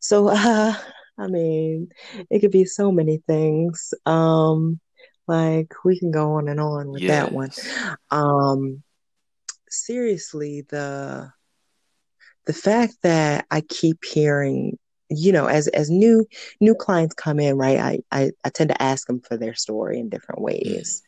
so 0.00 0.28
uh, 0.28 0.74
I 1.18 1.26
mean, 1.26 1.90
it 2.30 2.40
could 2.40 2.50
be 2.50 2.64
so 2.64 2.90
many 2.90 3.22
things. 3.26 3.92
Um, 4.06 4.80
like 5.28 5.72
we 5.84 5.98
can 5.98 6.10
go 6.10 6.34
on 6.34 6.48
and 6.48 6.60
on 6.60 6.90
with 6.90 7.02
yes. 7.02 7.10
that 7.10 7.32
one. 7.32 7.50
Um, 8.10 8.82
seriously, 9.68 10.62
the 10.68 11.32
the 12.46 12.52
fact 12.52 12.96
that 13.02 13.46
I 13.50 13.60
keep 13.62 14.04
hearing, 14.04 14.78
you 15.10 15.32
know, 15.32 15.46
as 15.46 15.68
as 15.68 15.90
new 15.90 16.26
new 16.60 16.74
clients 16.74 17.14
come 17.14 17.38
in, 17.40 17.56
right? 17.56 17.78
I 17.78 17.98
I, 18.10 18.30
I 18.44 18.50
tend 18.50 18.70
to 18.70 18.82
ask 18.82 19.06
them 19.06 19.20
for 19.20 19.36
their 19.36 19.54
story 19.54 19.98
in 19.98 20.08
different 20.08 20.40
ways, 20.42 21.02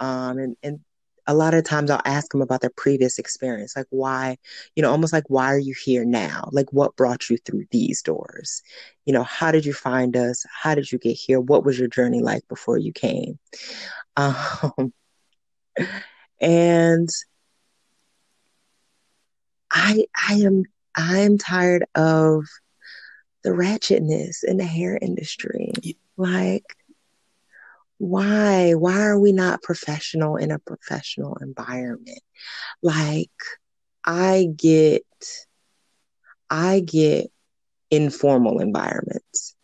mm. 0.00 0.06
um, 0.06 0.38
and 0.38 0.56
and 0.62 0.80
a 1.26 1.34
lot 1.34 1.54
of 1.54 1.64
times 1.64 1.90
I'll 1.90 2.02
ask 2.04 2.30
them 2.32 2.42
about 2.42 2.60
their 2.60 2.72
previous 2.76 3.18
experience, 3.18 3.74
like 3.76 3.86
why, 3.90 4.36
you 4.76 4.82
know, 4.82 4.90
almost 4.90 5.12
like 5.12 5.24
why 5.28 5.46
are 5.46 5.58
you 5.58 5.74
here 5.82 6.04
now? 6.04 6.48
Like 6.52 6.72
what 6.72 6.96
brought 6.96 7.30
you 7.30 7.38
through 7.38 7.64
these 7.70 8.02
doors? 8.02 8.62
You 9.06 9.14
know, 9.14 9.22
how 9.22 9.50
did 9.50 9.64
you 9.64 9.72
find 9.72 10.16
us? 10.16 10.44
How 10.52 10.74
did 10.74 10.92
you 10.92 10.98
get 10.98 11.12
here? 11.14 11.40
What 11.40 11.64
was 11.64 11.78
your 11.78 11.88
journey 11.88 12.20
like 12.20 12.46
before 12.48 12.78
you 12.78 12.92
came? 12.92 13.38
Um, 14.16 14.92
and 16.40 17.08
I 19.72 20.06
I 20.28 20.34
am 20.34 20.64
I'm 20.96 21.38
tired 21.38 21.84
of 21.94 22.46
the 23.42 23.50
ratchetness 23.50 24.44
in 24.44 24.56
the 24.56 24.64
hair 24.64 24.98
industry. 25.00 25.72
Like 26.16 26.64
why 27.98 28.72
why 28.72 29.00
are 29.00 29.18
we 29.18 29.32
not 29.32 29.62
professional 29.62 30.36
in 30.36 30.50
a 30.50 30.58
professional 30.58 31.36
environment? 31.40 32.20
Like 32.82 33.30
i 34.06 34.48
get 34.56 35.02
i 36.50 36.80
get 36.80 37.30
informal 37.90 38.60
environments. 38.60 39.56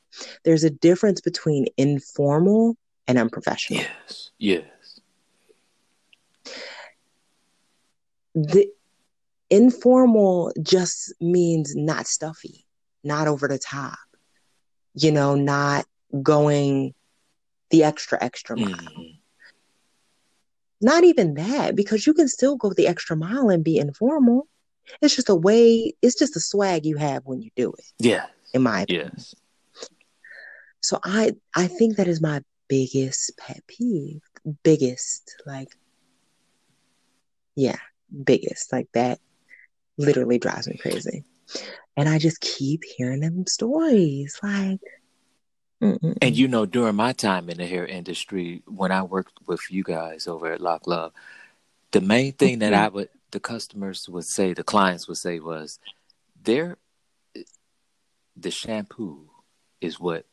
There's 0.44 0.64
a 0.64 0.70
difference 0.70 1.20
between 1.20 1.66
informal 1.76 2.76
and 3.06 3.18
unprofessional. 3.18 3.82
Yes 3.82 4.30
yes. 4.38 5.00
The 8.34 8.70
informal 9.50 10.52
just 10.62 11.12
means 11.20 11.74
not 11.76 12.06
stuffy 12.06 12.66
not 13.02 13.28
over 13.28 13.48
the 13.48 13.58
top 13.58 13.98
you 14.94 15.10
know 15.10 15.34
not 15.34 15.84
going 16.22 16.94
the 17.70 17.84
extra, 17.84 18.18
extra 18.20 18.56
mile. 18.56 18.70
Mm-hmm. 18.70 19.02
Not 20.82 21.04
even 21.04 21.34
that, 21.34 21.76
because 21.76 22.06
you 22.06 22.14
can 22.14 22.28
still 22.28 22.56
go 22.56 22.72
the 22.72 22.86
extra 22.86 23.16
mile 23.16 23.48
and 23.48 23.64
be 23.64 23.78
informal. 23.78 24.48
It's 25.00 25.14
just 25.14 25.28
a 25.28 25.34
way, 25.34 25.94
it's 26.02 26.18
just 26.18 26.36
a 26.36 26.40
swag 26.40 26.84
you 26.84 26.96
have 26.96 27.24
when 27.24 27.42
you 27.42 27.50
do 27.54 27.72
it. 27.72 27.84
Yeah. 27.98 28.26
In 28.52 28.62
my 28.62 28.82
opinion. 28.82 29.12
Yes. 29.14 29.34
So 30.80 30.98
I 31.04 31.36
I 31.54 31.66
think 31.66 31.96
that 31.96 32.08
is 32.08 32.20
my 32.20 32.42
biggest 32.68 33.36
pet 33.36 33.60
peeve. 33.66 34.22
Biggest, 34.62 35.36
like 35.46 35.68
yeah, 37.54 37.76
biggest. 38.24 38.72
Like 38.72 38.88
that 38.94 39.20
literally 40.00 40.38
drives 40.38 40.68
me 40.68 40.76
crazy. 40.76 41.24
And 41.96 42.08
I 42.08 42.18
just 42.18 42.40
keep 42.40 42.82
hearing 42.84 43.20
them 43.20 43.46
stories. 43.46 44.38
Like 44.42 44.80
Mm-mm. 45.82 46.18
And 46.20 46.36
you 46.36 46.46
know, 46.46 46.66
during 46.66 46.96
my 46.96 47.12
time 47.12 47.48
in 47.48 47.56
the 47.56 47.66
hair 47.66 47.86
industry, 47.86 48.62
when 48.66 48.92
I 48.92 49.02
worked 49.02 49.38
with 49.46 49.60
you 49.70 49.82
guys 49.82 50.26
over 50.26 50.52
at 50.52 50.60
Lock 50.60 50.86
Love, 50.86 51.12
the 51.92 52.00
main 52.00 52.32
thing 52.32 52.60
mm-hmm. 52.60 52.70
that 52.70 52.74
I 52.74 52.88
would, 52.88 53.08
the 53.30 53.40
customers 53.40 54.08
would 54.08 54.26
say, 54.26 54.52
the 54.52 54.62
clients 54.62 55.08
would 55.08 55.16
say 55.16 55.40
was, 55.40 55.78
their, 56.42 56.76
the 58.36 58.50
shampoo 58.50 59.30
is 59.80 59.98
what 59.98 60.26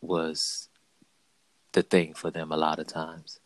was 0.00 0.68
the 1.72 1.82
thing 1.82 2.14
for 2.14 2.30
them 2.30 2.52
a 2.52 2.56
lot 2.56 2.78
of 2.78 2.86
times. 2.86 3.40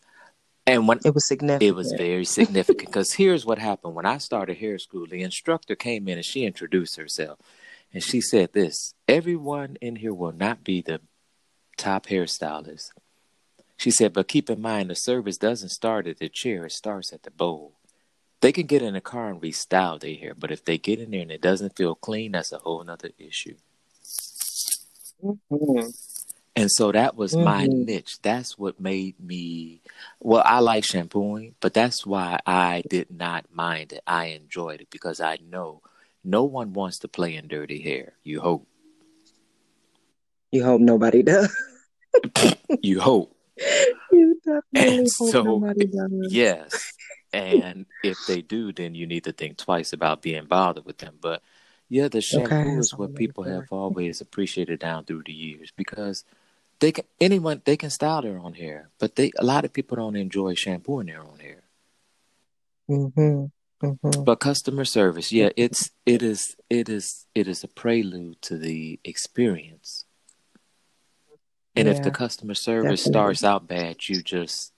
And 0.66 0.88
when 0.88 0.98
it 1.04 1.14
was 1.14 1.26
significant, 1.26 1.62
it 1.62 1.74
was 1.74 1.94
very 1.96 2.24
significant 2.24 2.88
because 2.88 3.12
here's 3.12 3.46
what 3.46 3.58
happened 3.58 3.94
when 3.94 4.06
I 4.06 4.18
started 4.18 4.56
hair 4.56 4.78
school. 4.78 5.06
The 5.06 5.22
instructor 5.22 5.76
came 5.76 6.08
in 6.08 6.18
and 6.18 6.24
she 6.24 6.44
introduced 6.44 6.96
herself, 6.96 7.38
and 7.92 8.02
she 8.02 8.20
said 8.20 8.52
this: 8.52 8.94
"Everyone 9.06 9.76
in 9.80 9.96
here 9.96 10.14
will 10.14 10.32
not 10.32 10.64
be 10.64 10.82
the 10.82 11.00
top 11.76 12.06
hairstylist. 12.06 12.90
She 13.76 13.90
said, 13.90 14.12
but 14.12 14.28
keep 14.28 14.48
in 14.48 14.60
mind 14.60 14.90
the 14.90 14.94
service 14.94 15.36
doesn't 15.36 15.68
start 15.68 16.06
at 16.06 16.18
the 16.18 16.28
chair, 16.28 16.66
it 16.66 16.72
starts 16.72 17.12
at 17.12 17.22
the 17.22 17.30
bowl. 17.30 17.74
They 18.40 18.52
can 18.52 18.66
get 18.66 18.82
in 18.82 18.96
a 18.96 19.00
car 19.00 19.30
and 19.30 19.40
restyle 19.40 20.00
their 20.00 20.14
hair, 20.14 20.34
but 20.34 20.50
if 20.50 20.64
they 20.64 20.78
get 20.78 20.98
in 20.98 21.10
there 21.10 21.22
and 21.22 21.30
it 21.30 21.40
doesn't 21.40 21.76
feel 21.76 21.94
clean, 21.94 22.32
that's 22.32 22.52
a 22.52 22.58
whole 22.58 22.82
nother 22.84 23.10
issue. 23.18 23.56
Mm-hmm. 25.22 25.88
And 26.56 26.70
so 26.72 26.90
that 26.90 27.16
was 27.16 27.34
mm-hmm. 27.34 27.44
my 27.44 27.66
niche. 27.66 28.18
That's 28.22 28.58
what 28.58 28.80
made 28.80 29.20
me, 29.20 29.82
well, 30.20 30.42
I 30.44 30.60
like 30.60 30.84
shampooing, 30.84 31.54
but 31.60 31.74
that's 31.74 32.06
why 32.06 32.40
I 32.46 32.82
did 32.88 33.10
not 33.10 33.44
mind 33.52 33.92
it. 33.92 34.02
I 34.06 34.26
enjoyed 34.26 34.80
it 34.80 34.88
because 34.90 35.20
I 35.20 35.38
know 35.46 35.82
no 36.24 36.44
one 36.44 36.72
wants 36.72 37.00
to 37.00 37.08
play 37.08 37.36
in 37.36 37.46
dirty 37.46 37.82
hair. 37.82 38.14
You 38.24 38.40
hope. 38.40 38.66
You 40.50 40.64
hope 40.64 40.80
nobody 40.80 41.22
does. 41.22 41.54
you 42.82 43.00
hope. 43.00 43.36
You 44.12 44.40
definitely 44.44 44.98
and 44.98 45.08
hope 45.18 45.30
so, 45.30 45.42
nobody 45.42 45.86
does. 45.86 46.32
Yes. 46.32 46.92
And 47.32 47.84
if 48.02 48.16
they 48.26 48.40
do, 48.40 48.72
then 48.72 48.94
you 48.94 49.06
need 49.06 49.24
to 49.24 49.32
think 49.32 49.58
twice 49.58 49.92
about 49.92 50.22
being 50.22 50.46
bothered 50.46 50.86
with 50.86 50.96
them. 50.98 51.18
But 51.20 51.42
yeah, 51.90 52.08
the 52.08 52.22
shampoo 52.22 52.54
okay, 52.54 52.70
is 52.70 52.94
what 52.94 53.14
people 53.14 53.44
have 53.44 53.66
always 53.70 54.22
appreciated 54.22 54.78
down 54.80 55.04
through 55.04 55.24
the 55.26 55.34
years 55.34 55.70
because 55.76 56.24
they 56.80 56.92
can 56.92 57.04
anyone 57.20 57.62
they 57.64 57.76
can 57.76 57.90
style 57.90 58.22
their 58.22 58.38
own 58.38 58.54
hair, 58.54 58.90
but 58.98 59.16
they 59.16 59.32
a 59.38 59.44
lot 59.44 59.64
of 59.64 59.72
people 59.72 59.96
don't 59.96 60.16
enjoy 60.16 60.54
shampooing 60.54 61.06
their 61.06 61.22
own 61.22 61.38
hair. 61.38 61.62
Mm-hmm. 62.88 63.46
Mm-hmm. 63.86 64.22
But 64.24 64.40
customer 64.40 64.84
service, 64.84 65.32
yeah, 65.32 65.50
it's 65.56 65.90
it 66.06 66.22
is 66.22 66.56
it 66.70 66.88
is 66.88 67.26
it 67.34 67.46
is 67.46 67.62
a 67.62 67.68
prelude 67.68 68.40
to 68.42 68.56
the 68.56 68.98
experience. 69.04 70.04
And 71.74 71.86
yeah, 71.86 71.94
if 71.94 72.02
the 72.02 72.10
customer 72.10 72.54
service 72.54 73.04
definitely. 73.04 73.12
starts 73.12 73.44
out 73.44 73.68
bad, 73.68 74.08
you 74.08 74.22
just 74.22 74.72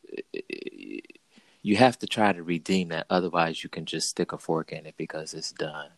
you 1.62 1.76
have 1.76 1.98
to 2.00 2.06
try 2.06 2.32
to 2.32 2.42
redeem 2.42 2.88
that. 2.88 3.06
Otherwise, 3.08 3.62
you 3.62 3.70
can 3.70 3.84
just 3.84 4.08
stick 4.08 4.32
a 4.32 4.38
fork 4.38 4.72
in 4.72 4.86
it 4.86 4.96
because 4.96 5.34
it's 5.34 5.52
done. 5.52 5.90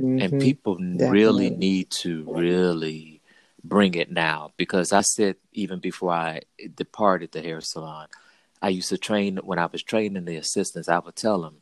Mm-hmm. 0.00 0.18
And 0.20 0.40
people 0.40 0.76
Definitely. 0.76 1.10
really 1.10 1.50
need 1.50 1.90
to 1.90 2.24
really 2.32 3.19
bring 3.62 3.94
it 3.94 4.10
now 4.10 4.52
because 4.56 4.92
I 4.92 5.02
said 5.02 5.36
even 5.52 5.80
before 5.80 6.12
I 6.12 6.42
departed 6.74 7.32
the 7.32 7.42
hair 7.42 7.60
salon, 7.60 8.08
I 8.62 8.68
used 8.68 8.88
to 8.90 8.98
train 8.98 9.38
when 9.38 9.58
I 9.58 9.66
was 9.66 9.82
training 9.82 10.24
the 10.24 10.36
assistants, 10.36 10.88
I 10.88 10.98
would 10.98 11.16
tell 11.16 11.40
them, 11.40 11.56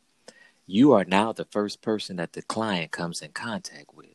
you 0.65 0.93
are 0.93 1.05
now 1.05 1.31
the 1.33 1.45
first 1.45 1.81
person 1.81 2.17
that 2.17 2.33
the 2.33 2.41
client 2.41 2.91
comes 2.91 3.21
in 3.21 3.31
contact 3.31 3.93
with. 3.95 4.13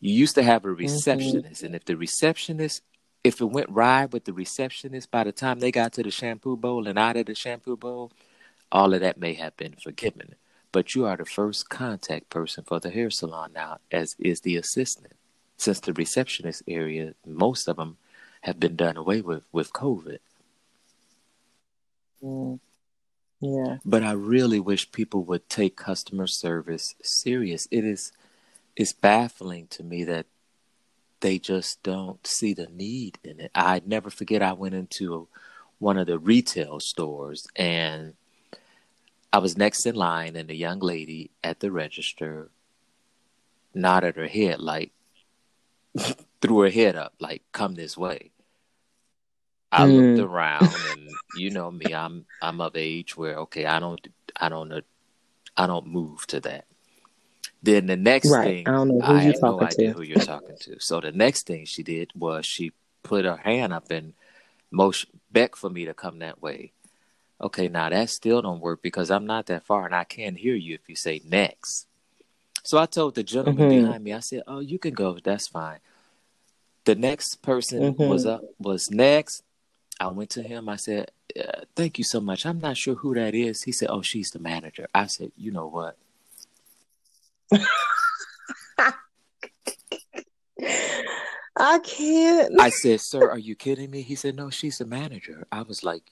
You 0.00 0.12
used 0.12 0.34
to 0.34 0.42
have 0.42 0.64
a 0.64 0.68
mm-hmm. 0.68 0.82
receptionist, 0.82 1.62
mm-hmm. 1.62 1.66
and 1.66 1.74
if 1.74 1.84
the 1.84 1.96
receptionist, 1.96 2.82
if 3.22 3.40
it 3.40 3.46
went 3.46 3.70
right 3.70 4.12
with 4.12 4.26
the 4.26 4.34
receptionist, 4.34 5.10
by 5.10 5.24
the 5.24 5.32
time 5.32 5.60
they 5.60 5.72
got 5.72 5.94
to 5.94 6.02
the 6.02 6.10
shampoo 6.10 6.56
bowl 6.56 6.86
and 6.86 6.98
out 6.98 7.16
of 7.16 7.26
the 7.26 7.34
shampoo 7.34 7.76
bowl, 7.76 8.12
all 8.70 8.92
of 8.92 9.00
that 9.00 9.18
may 9.18 9.34
have 9.34 9.56
been 9.56 9.76
forgiven. 9.82 10.34
But 10.72 10.94
you 10.94 11.06
are 11.06 11.16
the 11.16 11.24
first 11.24 11.68
contact 11.68 12.28
person 12.28 12.64
for 12.64 12.80
the 12.80 12.90
hair 12.90 13.08
salon 13.08 13.52
now, 13.54 13.78
as 13.90 14.16
is 14.18 14.40
the 14.40 14.56
assistant. 14.56 15.14
Since 15.56 15.80
the 15.80 15.92
receptionist 15.92 16.62
area, 16.66 17.14
most 17.26 17.68
of 17.68 17.76
them 17.76 17.96
have 18.42 18.60
been 18.60 18.76
done 18.76 18.96
away 18.96 19.20
with 19.20 19.44
with 19.52 19.72
COVID. 19.72 20.18
Mm. 22.22 22.60
Yeah. 23.40 23.78
But 23.84 24.02
I 24.02 24.12
really 24.12 24.60
wish 24.60 24.90
people 24.90 25.24
would 25.24 25.48
take 25.48 25.76
customer 25.76 26.26
service 26.26 26.94
serious. 27.02 27.68
It 27.70 27.84
is 27.84 28.12
it's 28.76 28.92
baffling 28.92 29.66
to 29.68 29.82
me 29.82 30.04
that 30.04 30.26
they 31.20 31.38
just 31.38 31.82
don't 31.82 32.26
see 32.26 32.52
the 32.52 32.66
need 32.66 33.18
in 33.22 33.40
it. 33.40 33.50
I 33.54 33.80
never 33.86 34.10
forget 34.10 34.42
I 34.42 34.52
went 34.52 34.74
into 34.74 35.28
one 35.78 35.98
of 35.98 36.06
the 36.06 36.18
retail 36.18 36.80
stores 36.80 37.46
and 37.56 38.14
I 39.32 39.38
was 39.38 39.56
next 39.56 39.86
in 39.86 39.94
line 39.94 40.36
and 40.36 40.48
the 40.48 40.56
young 40.56 40.80
lady 40.80 41.30
at 41.42 41.60
the 41.60 41.70
register 41.70 42.50
nodded 43.74 44.16
her 44.16 44.28
head 44.28 44.60
like 44.60 44.92
threw 46.40 46.60
her 46.60 46.70
head 46.70 46.96
up 46.96 47.14
like 47.20 47.42
come 47.52 47.74
this 47.74 47.96
way. 47.96 48.30
I 49.70 49.86
mm. 49.86 50.16
looked 50.16 50.30
around 50.30 50.62
and 50.62 51.10
you 51.36 51.50
know 51.50 51.70
me, 51.70 51.92
I'm 51.92 52.26
I'm 52.40 52.60
of 52.60 52.76
age 52.76 53.16
where 53.16 53.36
okay, 53.40 53.66
I 53.66 53.80
don't 53.80 54.06
I 54.40 54.48
don't 54.48 54.84
I 55.56 55.66
don't 55.66 55.86
move 55.86 56.26
to 56.28 56.40
that. 56.40 56.66
Then 57.62 57.86
the 57.86 57.96
next 57.96 58.30
right. 58.30 58.44
thing, 58.44 58.68
I 58.68 58.72
don't 58.72 58.88
know 58.88 59.00
who 59.00 59.12
I 59.12 59.20
have 59.20 59.40
no 59.40 59.60
idea 59.60 59.88
to. 59.88 59.94
who 59.94 60.02
you're 60.02 60.18
talking 60.18 60.56
to. 60.60 60.80
So 60.80 61.00
the 61.00 61.12
next 61.12 61.46
thing 61.46 61.64
she 61.64 61.82
did 61.82 62.10
was 62.14 62.44
she 62.44 62.72
put 63.02 63.24
her 63.24 63.36
hand 63.36 63.72
up 63.72 63.90
and 63.90 64.12
motion 64.70 65.08
beck 65.30 65.56
for 65.56 65.70
me 65.70 65.86
to 65.86 65.94
come 65.94 66.18
that 66.18 66.42
way. 66.42 66.72
Okay, 67.40 67.68
now 67.68 67.88
that 67.88 68.10
still 68.10 68.42
don't 68.42 68.60
work 68.60 68.82
because 68.82 69.10
I'm 69.10 69.26
not 69.26 69.46
that 69.46 69.64
far 69.64 69.86
and 69.86 69.94
I 69.94 70.04
can't 70.04 70.36
hear 70.36 70.54
you 70.54 70.74
if 70.74 70.88
you 70.88 70.94
say 70.94 71.20
next. 71.24 71.86
So 72.64 72.78
I 72.78 72.86
told 72.86 73.14
the 73.14 73.22
gentleman 73.22 73.68
mm-hmm. 73.68 73.84
behind 73.84 74.04
me, 74.04 74.14
I 74.14 74.20
said, 74.20 74.42
"Oh, 74.46 74.60
you 74.60 74.78
can 74.78 74.94
go. 74.94 75.18
That's 75.22 75.46
fine." 75.46 75.80
The 76.84 76.94
next 76.94 77.42
person 77.42 77.94
mm-hmm. 77.94 78.08
was 78.08 78.24
up 78.24 78.42
was 78.58 78.90
next. 78.90 79.42
I 80.00 80.08
went 80.08 80.30
to 80.30 80.42
him. 80.42 80.70
I 80.70 80.76
said, 80.76 81.10
uh, 81.38 81.60
"Thank 81.76 81.98
you 81.98 82.04
so 82.04 82.20
much. 82.20 82.46
I'm 82.46 82.58
not 82.58 82.78
sure 82.78 82.94
who 82.94 83.14
that 83.14 83.34
is." 83.34 83.62
He 83.62 83.72
said, 83.72 83.88
"Oh, 83.90 84.00
she's 84.00 84.30
the 84.30 84.38
manager." 84.38 84.88
I 84.94 85.06
said, 85.06 85.32
"You 85.36 85.52
know 85.52 85.66
what? 85.66 85.98
I 91.56 91.78
can't. 91.80 92.58
I 92.58 92.70
said, 92.70 93.00
"Sir, 93.02 93.30
are 93.30 93.38
you 93.38 93.54
kidding 93.54 93.90
me?" 93.90 94.00
He 94.00 94.14
said, 94.14 94.36
"No, 94.36 94.48
she's 94.48 94.78
the 94.78 94.86
manager." 94.86 95.46
I 95.52 95.62
was 95.62 95.84
like, 95.84 96.10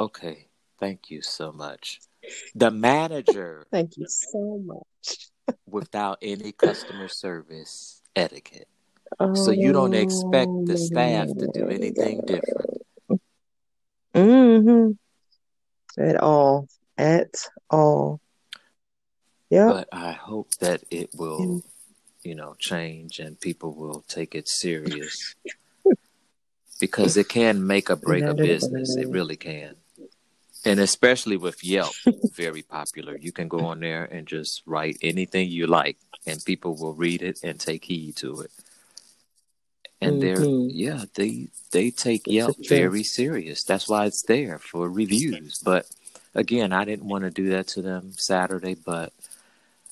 "Okay, 0.00 0.48
thank 0.80 1.08
you 1.08 1.22
so 1.22 1.52
much." 1.52 2.00
The 2.56 2.72
manager. 2.72 3.68
thank 3.70 3.96
you 3.96 4.06
so 4.08 4.60
much. 4.64 5.28
Without 5.66 6.18
any 6.22 6.52
customer 6.52 7.08
service 7.08 8.02
etiquette. 8.14 8.68
Oh, 9.20 9.34
so 9.34 9.50
you 9.50 9.72
don't 9.72 9.94
expect 9.94 10.50
the 10.66 10.74
oh, 10.74 10.76
staff 10.76 11.28
to 11.28 11.48
do 11.52 11.68
anything 11.68 12.22
different. 12.26 12.82
Mm-hmm. 14.14 16.00
At 16.02 16.16
all. 16.16 16.68
At 16.98 17.48
all. 17.70 18.20
Yeah. 19.50 19.68
But 19.68 19.88
I 19.92 20.12
hope 20.12 20.54
that 20.56 20.82
it 20.90 21.10
will, 21.14 21.40
mm. 21.40 21.62
you 22.22 22.34
know, 22.34 22.56
change 22.58 23.18
and 23.20 23.40
people 23.40 23.74
will 23.74 24.04
take 24.08 24.34
it 24.34 24.48
serious. 24.48 25.34
because 26.80 27.16
it 27.16 27.28
can 27.28 27.66
make 27.66 27.90
or 27.90 27.96
break 27.96 28.24
a 28.24 28.34
business. 28.34 28.96
It 28.96 29.08
really 29.08 29.36
can. 29.36 29.76
And 30.66 30.80
especially 30.80 31.36
with 31.36 31.64
Yelp, 31.64 31.94
very 32.34 32.62
popular. 32.62 33.16
You 33.16 33.32
can 33.32 33.48
go 33.48 33.60
on 33.66 33.80
there 33.80 34.04
and 34.04 34.26
just 34.26 34.62
write 34.66 34.98
anything 35.02 35.48
you 35.48 35.66
like 35.66 35.96
and 36.26 36.44
people 36.44 36.76
will 36.76 36.94
read 36.94 37.22
it 37.22 37.38
and 37.42 37.58
take 37.58 37.84
heed 37.84 38.16
to 38.16 38.40
it. 38.40 38.50
And 40.00 40.20
mm-hmm. 40.20 40.42
they're 40.42 40.60
yeah, 40.70 41.04
they 41.14 41.48
they 41.72 41.90
take 41.90 42.26
Yelp 42.26 42.56
very 42.68 43.02
serious. 43.02 43.64
That's 43.64 43.88
why 43.88 44.06
it's 44.06 44.24
there 44.26 44.58
for 44.58 44.90
reviews. 44.90 45.58
But 45.64 45.86
again, 46.34 46.72
I 46.72 46.84
didn't 46.84 47.08
want 47.08 47.24
to 47.24 47.30
do 47.30 47.50
that 47.50 47.68
to 47.68 47.82
them 47.82 48.12
Saturday, 48.18 48.74
but 48.74 49.12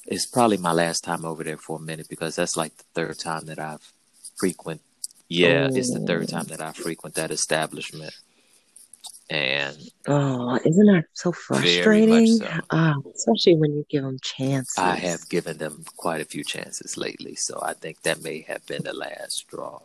it's 0.06 0.26
probably 0.26 0.58
my 0.58 0.72
last 0.72 1.04
time 1.04 1.24
over 1.24 1.42
there 1.42 1.56
for 1.56 1.78
a 1.78 1.82
minute 1.82 2.08
because 2.08 2.37
that's 2.37 2.56
like 2.56 2.76
the 2.76 2.84
third 2.94 3.18
time 3.18 3.46
that 3.46 3.58
I've 3.58 3.92
frequent. 4.37 4.82
Yeah, 5.28 5.68
oh. 5.70 5.74
it's 5.74 5.92
the 5.92 6.00
third 6.00 6.28
time 6.28 6.46
that 6.46 6.60
I 6.60 6.72
frequent 6.72 7.14
that 7.14 7.30
establishment. 7.30 8.12
And 9.30 9.76
oh, 10.06 10.58
isn't 10.64 10.87
that 10.87 11.04
so 11.14 11.32
frustrating? 11.32 12.37
So. 12.37 12.60
Oh, 12.70 13.12
especially 13.14 13.56
when 13.56 13.72
you 13.72 13.87
give 13.88 14.02
them 14.02 14.18
chances. 14.22 14.76
I 14.76 14.96
have 14.96 15.28
given 15.30 15.56
them 15.56 15.84
quite 15.96 16.20
a 16.20 16.26
few 16.26 16.44
chances 16.44 16.98
lately, 16.98 17.34
so 17.34 17.58
I 17.62 17.72
think 17.72 18.02
that 18.02 18.22
may 18.22 18.42
have 18.42 18.66
been 18.66 18.82
the 18.82 18.92
last 18.92 19.32
straw. 19.32 19.80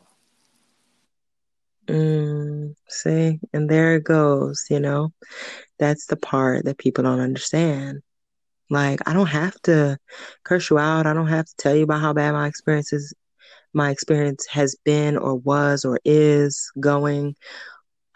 Mm, 1.87 2.75
see, 2.89 3.39
and 3.53 3.69
there 3.69 3.95
it 3.95 4.03
goes. 4.03 4.65
You 4.69 4.81
know, 4.81 5.13
that's 5.79 6.05
the 6.07 6.17
part 6.17 6.65
that 6.65 6.77
people 6.77 7.05
don't 7.05 7.21
understand. 7.21 8.01
Like, 8.69 8.99
I 9.07 9.13
don't 9.13 9.27
have 9.27 9.59
to 9.63 9.97
curse 10.43 10.69
you 10.69 10.77
out. 10.77 11.07
I 11.07 11.13
don't 11.13 11.27
have 11.27 11.45
to 11.45 11.55
tell 11.57 11.75
you 11.75 11.83
about 11.83 12.01
how 12.01 12.13
bad 12.13 12.33
my 12.33 12.47
experiences, 12.47 13.13
my 13.73 13.89
experience 13.89 14.45
has 14.47 14.75
been 14.83 15.17
or 15.17 15.35
was 15.35 15.85
or 15.85 15.99
is 16.03 16.71
going. 16.79 17.35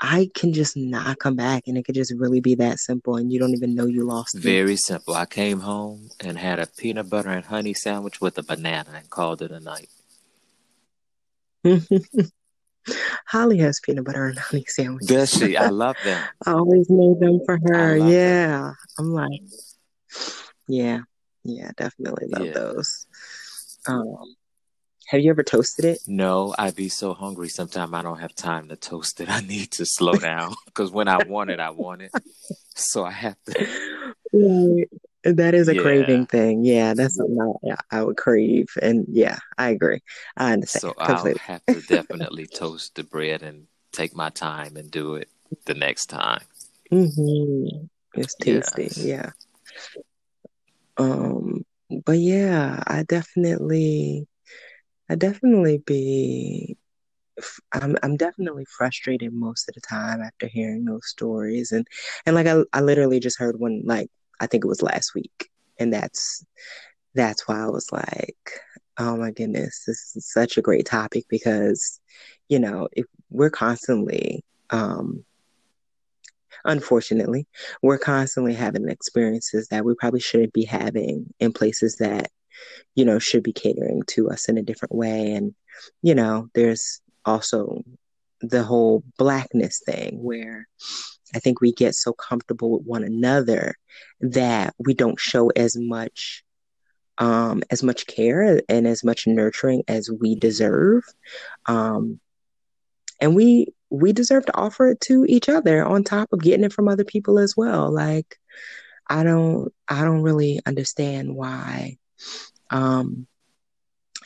I 0.05 0.29
can 0.35 0.51
just 0.51 0.75
not 0.75 1.17
come 1.17 1.37
back 1.37 1.63
and 1.65 1.77
it 1.77 1.85
could 1.85 1.95
just 1.95 2.13
really 2.13 2.41
be 2.41 2.55
that 2.55 2.79
simple 2.79 3.15
and 3.15 3.31
you 3.31 3.39
don't 3.39 3.53
even 3.53 3.73
know 3.73 3.85
you 3.85 4.05
lost 4.05 4.37
Very 4.37 4.75
simple. 4.75 5.13
I 5.13 5.25
came 5.25 5.61
home 5.61 6.09
and 6.19 6.37
had 6.37 6.59
a 6.59 6.67
peanut 6.67 7.09
butter 7.09 7.29
and 7.29 7.45
honey 7.45 7.73
sandwich 7.73 8.19
with 8.19 8.37
a 8.37 8.43
banana 8.43 8.89
and 8.97 9.09
called 9.09 9.41
it 9.41 9.51
a 9.51 9.61
night. 9.61 9.89
Holly 13.27 13.59
has 13.59 13.79
peanut 13.79 14.03
butter 14.03 14.25
and 14.25 14.37
honey 14.37 14.65
sandwiches. 14.67 15.07
Does 15.07 15.33
she? 15.33 15.55
I 15.55 15.69
love 15.69 15.95
them. 16.03 16.21
I 16.45 16.51
always 16.51 16.89
made 16.89 17.21
them 17.21 17.39
for 17.45 17.57
her. 17.67 17.95
Yeah. 17.95 18.57
Them. 18.57 18.75
I'm 18.99 19.13
like, 19.13 19.41
yeah, 20.67 20.99
yeah, 21.45 21.71
definitely 21.77 22.27
love 22.27 22.47
yeah. 22.47 22.51
those. 22.51 23.07
Um, 23.87 24.35
have 25.07 25.21
you 25.21 25.29
ever 25.29 25.43
toasted 25.43 25.85
it? 25.85 25.99
No, 26.07 26.53
I'd 26.57 26.75
be 26.75 26.89
so 26.89 27.13
hungry. 27.13 27.49
Sometimes 27.49 27.93
I 27.93 28.01
don't 28.01 28.19
have 28.19 28.35
time 28.35 28.69
to 28.69 28.75
toast 28.75 29.19
it. 29.21 29.29
I 29.31 29.41
need 29.41 29.71
to 29.73 29.85
slow 29.85 30.13
down 30.13 30.53
because 30.65 30.91
when 30.91 31.07
I 31.07 31.23
want 31.25 31.49
it, 31.49 31.59
I 31.59 31.69
want 31.71 32.01
it. 32.01 32.11
So 32.75 33.03
I 33.05 33.11
have 33.11 33.37
to. 33.45 34.13
Right. 34.33 34.89
That 35.23 35.53
is 35.53 35.69
a 35.69 35.75
yeah. 35.75 35.81
craving 35.81 36.25
thing. 36.25 36.65
Yeah, 36.65 36.93
that's 36.93 37.15
something 37.15 37.55
I, 37.71 37.75
I, 37.91 38.03
would 38.03 38.17
crave. 38.17 38.67
And 38.81 39.05
yeah, 39.07 39.37
I 39.57 39.69
agree. 39.69 40.01
I 40.35 40.51
understand. 40.51 40.81
So 40.81 40.91
completely. 40.91 41.39
I'll 41.47 41.55
have 41.55 41.65
to 41.67 41.81
definitely 41.87 42.45
toast 42.45 42.95
the 42.95 43.03
bread 43.03 43.41
and 43.41 43.67
take 43.93 44.13
my 44.13 44.29
time 44.29 44.75
and 44.75 44.91
do 44.91 45.15
it 45.15 45.29
the 45.65 45.75
next 45.75 46.07
time. 46.07 46.41
Mm-hmm. 46.91 47.85
It's 48.15 48.35
tasty. 48.35 48.89
Yeah. 48.99 49.31
Um, 50.97 51.65
but 52.05 52.17
yeah, 52.17 52.83
I 52.85 53.03
definitely, 53.03 54.27
I 55.09 55.15
definitely 55.15 55.79
be, 55.79 56.77
I'm, 57.71 57.97
I'm 58.03 58.17
definitely 58.17 58.65
frustrated 58.65 59.33
most 59.33 59.67
of 59.69 59.75
the 59.75 59.81
time 59.81 60.21
after 60.21 60.47
hearing 60.47 60.85
those 60.85 61.07
stories, 61.07 61.71
and 61.71 61.87
and 62.25 62.35
like 62.35 62.47
I, 62.47 62.63
I 62.73 62.81
literally 62.81 63.19
just 63.19 63.39
heard 63.39 63.59
one 63.59 63.83
like 63.85 64.09
I 64.39 64.47
think 64.47 64.63
it 64.63 64.67
was 64.67 64.81
last 64.81 65.13
week, 65.15 65.49
and 65.79 65.93
that's, 65.93 66.45
that's 67.15 67.47
why 67.47 67.59
I 67.63 67.67
was 67.67 67.91
like, 67.91 68.37
oh 68.97 69.17
my 69.17 69.31
goodness, 69.31 69.83
this 69.85 70.13
is 70.15 70.31
such 70.31 70.57
a 70.57 70.61
great 70.61 70.85
topic 70.85 71.25
because, 71.29 71.99
you 72.49 72.59
know, 72.59 72.87
if 72.91 73.05
we're 73.29 73.49
constantly, 73.49 74.43
um, 74.69 75.23
unfortunately, 76.65 77.47
we're 77.81 77.97
constantly 77.97 78.53
having 78.53 78.87
experiences 78.89 79.67
that 79.69 79.85
we 79.85 79.95
probably 79.95 80.19
shouldn't 80.19 80.53
be 80.53 80.65
having 80.65 81.33
in 81.39 81.51
places 81.53 81.97
that, 81.97 82.29
you 82.95 83.05
know, 83.05 83.19
should 83.19 83.43
be 83.43 83.53
catering 83.53 84.03
to 84.07 84.29
us 84.29 84.49
in 84.49 84.57
a 84.57 84.63
different 84.63 84.95
way. 84.95 85.33
And, 85.33 85.53
you 86.01 86.15
know, 86.15 86.49
there's 86.53 87.01
also 87.25 87.83
the 88.41 88.63
whole 88.63 89.03
blackness 89.17 89.81
thing 89.85 90.21
where 90.21 90.67
I 91.35 91.39
think 91.39 91.61
we 91.61 91.71
get 91.71 91.95
so 91.95 92.13
comfortable 92.13 92.71
with 92.71 92.85
one 92.85 93.03
another 93.03 93.75
that 94.21 94.73
we 94.77 94.93
don't 94.93 95.19
show 95.19 95.49
as 95.49 95.75
much 95.77 96.43
um, 97.19 97.61
as 97.69 97.83
much 97.83 98.07
care 98.07 98.61
and 98.67 98.87
as 98.87 99.03
much 99.03 99.27
nurturing 99.27 99.83
as 99.87 100.09
we 100.09 100.35
deserve. 100.35 101.03
Um, 101.67 102.19
and 103.21 103.35
we 103.35 103.67
we 103.89 104.11
deserve 104.11 104.45
to 104.47 104.57
offer 104.57 104.89
it 104.89 105.01
to 105.01 105.25
each 105.29 105.47
other 105.47 105.85
on 105.85 106.03
top 106.03 106.33
of 106.33 106.41
getting 106.41 106.65
it 106.65 106.73
from 106.73 106.87
other 106.87 107.05
people 107.05 107.37
as 107.39 107.55
well. 107.55 107.91
Like 107.91 108.37
I 109.07 109.23
don't 109.23 109.71
I 109.87 110.03
don't 110.03 110.23
really 110.23 110.59
understand 110.65 111.35
why 111.35 111.97
um 112.69 113.27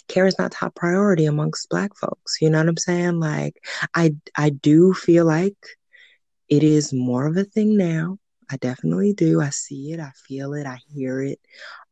care 0.07 0.25
is 0.25 0.38
not 0.39 0.51
top 0.51 0.75
priority 0.75 1.25
amongst 1.25 1.69
black 1.69 1.95
folks. 1.95 2.38
You 2.41 2.49
know 2.49 2.60
what 2.60 2.69
I'm 2.69 2.77
saying? 2.77 3.19
Like 3.19 3.55
I 3.93 4.15
I 4.36 4.49
do 4.49 4.93
feel 4.93 5.25
like 5.25 5.57
it 6.49 6.63
is 6.63 6.93
more 6.93 7.27
of 7.27 7.38
a 7.38 7.43
thing 7.43 7.77
now. 7.77 8.17
I 8.49 8.55
definitely 8.57 9.13
do. 9.13 9.41
I 9.41 9.49
see 9.49 9.91
it, 9.91 9.99
I 9.99 10.12
feel 10.27 10.53
it, 10.53 10.65
I 10.65 10.79
hear 10.93 11.21
it. 11.21 11.39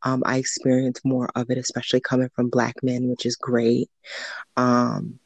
Um, 0.04 0.24
I 0.26 0.38
experience 0.38 1.02
more 1.04 1.30
of 1.36 1.50
it, 1.50 1.58
especially 1.58 2.00
coming 2.00 2.30
from 2.34 2.50
black 2.50 2.76
men, 2.82 3.10
which 3.10 3.26
is 3.26 3.36
great. 3.36 3.89
Um, 4.56 5.20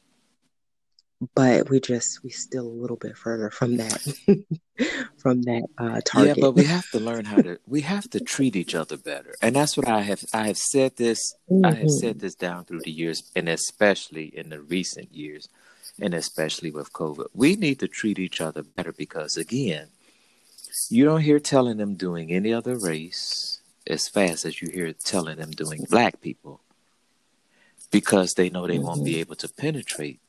but 1.34 1.68
we 1.68 1.80
just 1.80 2.22
we 2.24 2.30
still 2.30 2.66
a 2.66 2.80
little 2.80 2.96
bit 2.96 3.16
further 3.16 3.50
from 3.50 3.76
that 3.76 4.00
from 5.18 5.42
that 5.42 5.66
uh 5.78 6.00
target. 6.04 6.38
Yeah, 6.38 6.40
but 6.40 6.52
we 6.52 6.64
have 6.64 6.88
to 6.90 7.00
learn 7.00 7.26
how 7.26 7.42
to 7.42 7.58
we 7.66 7.82
have 7.82 8.08
to 8.10 8.20
treat 8.20 8.56
each 8.56 8.74
other 8.74 8.96
better. 8.96 9.34
And 9.42 9.54
that's 9.54 9.76
what 9.76 9.88
I 9.88 10.00
have 10.00 10.24
I 10.32 10.46
have 10.46 10.58
said 10.58 10.96
this 10.96 11.34
mm-hmm. 11.50 11.66
I 11.66 11.74
have 11.74 11.90
said 11.90 12.20
this 12.20 12.34
down 12.34 12.64
through 12.64 12.80
the 12.84 12.90
years 12.90 13.30
and 13.36 13.48
especially 13.48 14.26
in 14.36 14.48
the 14.48 14.60
recent 14.60 15.14
years 15.14 15.48
and 16.00 16.14
especially 16.14 16.70
with 16.70 16.92
COVID. 16.92 17.26
We 17.34 17.56
need 17.56 17.80
to 17.80 17.88
treat 17.88 18.18
each 18.18 18.40
other 18.40 18.62
better 18.62 18.92
because 18.92 19.36
again, 19.36 19.88
you 20.88 21.04
don't 21.04 21.20
hear 21.20 21.38
telling 21.38 21.76
them 21.76 21.96
doing 21.96 22.32
any 22.32 22.52
other 22.52 22.78
race 22.78 23.60
as 23.86 24.08
fast 24.08 24.46
as 24.46 24.62
you 24.62 24.70
hear 24.70 24.92
telling 24.94 25.36
them 25.36 25.50
doing 25.50 25.84
black 25.90 26.22
people 26.22 26.62
because 27.90 28.34
they 28.34 28.48
know 28.48 28.66
they 28.66 28.76
mm-hmm. 28.76 28.86
won't 28.86 29.04
be 29.04 29.12
mm-hmm. 29.12 29.20
able 29.20 29.36
to 29.36 29.48
penetrate 29.48 30.20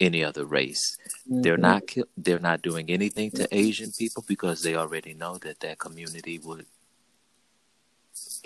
any 0.00 0.22
other 0.24 0.44
race. 0.44 0.96
Mm-hmm. 1.28 1.42
They're 1.42 1.56
not 1.56 1.82
they're 2.16 2.38
not 2.38 2.62
doing 2.62 2.90
anything 2.90 3.30
to 3.32 3.48
Asian 3.50 3.92
people 3.98 4.24
because 4.26 4.62
they 4.62 4.74
already 4.74 5.14
know 5.14 5.38
that 5.38 5.60
that 5.60 5.78
community 5.78 6.38
would 6.38 6.66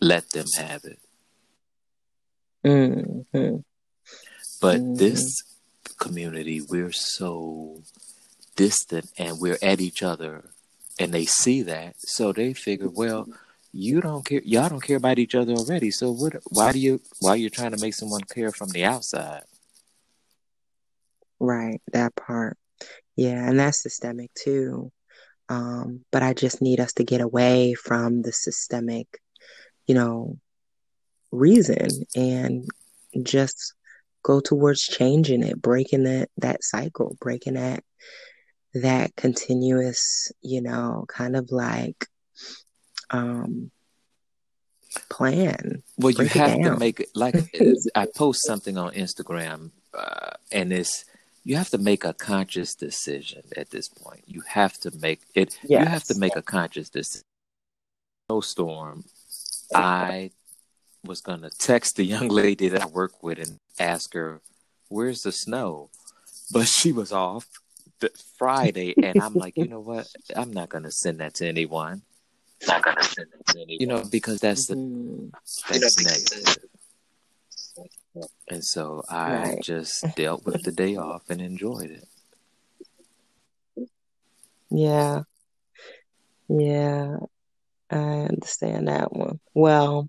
let 0.01 0.31
them 0.31 0.47
have 0.57 0.85
it. 0.85 0.99
Mm-hmm. 2.65 3.57
But 4.61 4.81
mm-hmm. 4.81 4.95
this 4.95 5.43
community, 5.99 6.61
we're 6.61 6.93
so 6.93 7.83
distant 8.57 9.11
and 9.17 9.41
we're 9.41 9.59
at 9.63 9.81
each 9.81 10.03
other 10.03 10.51
and 10.99 11.13
they 11.13 11.25
see 11.25 11.63
that, 11.63 11.95
so 11.99 12.33
they 12.33 12.53
figure, 12.53 12.91
well, 12.91 13.27
you 13.73 14.01
don't 14.01 14.25
care 14.25 14.43
y'all 14.45 14.69
don't 14.69 14.83
care 14.83 14.97
about 14.97 15.19
each 15.19 15.35
other 15.35 15.53
already. 15.53 15.91
So 15.91 16.11
what 16.13 16.35
why 16.49 16.73
do 16.73 16.79
you 16.79 17.01
why 17.21 17.31
are 17.31 17.37
you 17.37 17.51
trying 17.51 17.71
to 17.71 17.81
make 17.81 17.95
someone 17.95 18.23
care 18.23 18.51
from 18.51 18.71
the 18.71 18.85
outside? 18.85 19.43
Right, 21.41 21.81
that 21.93 22.15
part. 22.15 22.57
Yeah, 23.17 23.49
and 23.49 23.59
that's 23.59 23.83
systemic 23.83 24.33
too. 24.35 24.93
Um, 25.49 26.05
but 26.13 26.23
I 26.23 26.33
just 26.33 26.63
need 26.63 26.79
us 26.79 26.93
to 26.95 27.05
get 27.05 27.21
away 27.21 27.75
from 27.75 28.23
the 28.23 28.33
systemic, 28.33 29.09
you 29.87 29.95
know, 29.95 30.39
reason 31.33 31.89
and 32.15 32.65
just 33.23 33.75
go 34.23 34.41
towards 34.41 34.83
changing 34.83 35.43
it, 35.43 35.61
breaking 35.61 36.05
that 36.05 36.29
that 36.37 36.63
cycle, 36.63 37.17
breaking 37.21 37.55
that 37.55 37.83
that 38.75 39.17
continuous, 39.17 40.31
you 40.41 40.63
know, 40.63 41.05
kind 41.09 41.35
of 41.35 41.51
like 41.51 42.07
um 43.11 43.71
plan. 45.09 45.83
Well, 45.99 46.13
you 46.13 46.27
have 46.27 46.63
to 46.63 46.77
make 46.77 47.01
it 47.01 47.11
like 47.15 47.35
I 47.95 48.07
post 48.15 48.47
something 48.47 48.77
on 48.77 48.93
Instagram, 48.93 49.71
uh, 49.95 50.33
and 50.53 50.73
it's 50.73 51.05
you 51.45 51.57
have 51.57 51.71
to 51.71 51.79
make 51.79 52.05
a 52.05 52.13
conscious 52.13 52.75
decision 52.75 53.43
at 53.57 53.71
this 53.71 53.89
point. 53.89 54.23
You 54.27 54.43
have 54.47 54.75
to 54.81 54.91
make 55.01 55.21
it. 55.35 55.59
Yes. 55.63 55.85
You 55.85 55.87
have 55.87 56.05
to 56.05 56.19
make 56.19 56.37
a 56.37 56.43
conscious 56.43 56.91
decision. 56.91 57.25
Snowstorm. 58.29 59.05
I 59.75 60.31
was 61.05 61.21
gonna 61.21 61.51
text 61.59 61.97
the 61.97 62.05
young 62.05 62.29
lady 62.29 62.69
that 62.69 62.83
I 62.83 62.87
work 62.87 63.23
with 63.23 63.39
and 63.39 63.57
ask 63.79 64.13
her, 64.15 64.41
"Where's 64.89 65.23
the 65.23 65.33
snow?" 65.33 65.91
But 66.53 66.67
she 66.67 66.93
was 66.93 67.13
off 67.13 67.47
the 68.01 68.11
Friday, 68.37 68.95
and 69.03 69.23
I'm 69.23 69.35
like, 69.35 69.57
you 69.57 69.69
know 69.69 69.81
what? 69.81 70.09
I'm 70.35 70.53
not 70.53 70.69
gonna 70.69 70.91
send 70.91 71.21
that 71.21 71.35
to 71.35 71.47
anyone. 71.47 72.03
Not 72.67 72.83
gonna 72.83 73.03
send 73.03 73.29
it 73.33 73.47
to 73.53 73.61
anyone. 73.61 73.81
You 73.81 73.87
know, 73.87 74.05
because 74.11 74.41
that's 74.41 74.67
the 74.67 74.75
mm-hmm. 74.75 75.29
that's 75.69 75.99
you 75.99 76.05
know, 76.05 76.11
negative. 76.11 76.71
And 78.49 78.65
so 78.65 79.03
I 79.09 79.33
right. 79.35 79.63
just 79.63 80.05
dealt 80.17 80.45
with 80.45 80.63
the 80.63 80.73
day 80.73 80.97
off 80.97 81.23
and 81.29 81.41
enjoyed 81.41 81.91
it. 81.91 83.89
Yeah. 84.71 85.23
Yeah. 86.49 87.17
I 87.91 87.97
understand 87.97 88.89
that 88.89 89.13
one. 89.13 89.41
Well, 89.55 90.09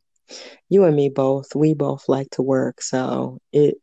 you 0.69 0.83
and 0.85 0.95
me 0.95 1.09
both, 1.09 1.55
we 1.55 1.73
both 1.73 2.07
like 2.07 2.29
to 2.31 2.41
work, 2.41 2.81
so 2.81 3.39
it 3.51 3.77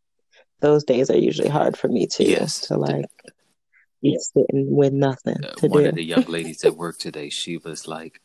those 0.60 0.84
days 0.84 1.10
are 1.10 1.16
usually 1.16 1.48
hard 1.48 1.76
for 1.76 1.88
me 1.88 2.06
too. 2.06 2.24
Yes. 2.24 2.60
To 2.68 2.76
like 2.76 3.06
be 4.02 4.18
sitting 4.18 4.74
with 4.74 4.92
nothing 4.92 5.44
uh, 5.44 5.52
to 5.54 5.66
one 5.68 5.82
do. 5.82 5.88
of 5.90 5.94
the 5.94 6.04
young 6.04 6.24
ladies 6.28 6.64
at 6.64 6.76
work 6.76 6.98
today, 6.98 7.28
she 7.28 7.58
was 7.58 7.86
like, 7.86 8.20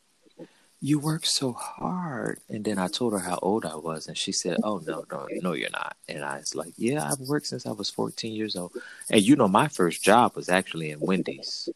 you 0.84 1.00
work 1.00 1.26
so 1.26 1.54
hard. 1.54 2.40
And 2.50 2.66
then 2.66 2.78
I 2.78 2.90
told 2.90 3.14
her 3.14 3.20
how 3.20 3.40
old 3.42 3.66
I 3.66 3.78
was, 3.78 4.08
and 4.08 4.18
she 4.18 4.34
said, 4.34 4.58
Oh, 4.64 4.82
no, 4.86 5.06
no, 5.10 5.30
no, 5.42 5.54
you're 5.54 5.70
not. 5.70 5.96
And 6.10 6.26
I 6.26 6.40
was 6.40 6.56
like, 6.56 6.74
Yeah, 6.76 7.10
I've 7.10 7.22
worked 7.22 7.48
since 7.48 7.66
I 7.66 7.72
was 7.72 7.90
14 7.90 8.34
years 8.34 8.58
old. 8.58 8.74
And 9.10 9.22
you 9.22 9.38
know, 9.38 9.48
my 9.48 9.70
first 9.70 10.04
job 10.04 10.36
was 10.36 10.50
actually 10.50 10.92
in 10.92 11.00
Wendy's. 11.00 11.70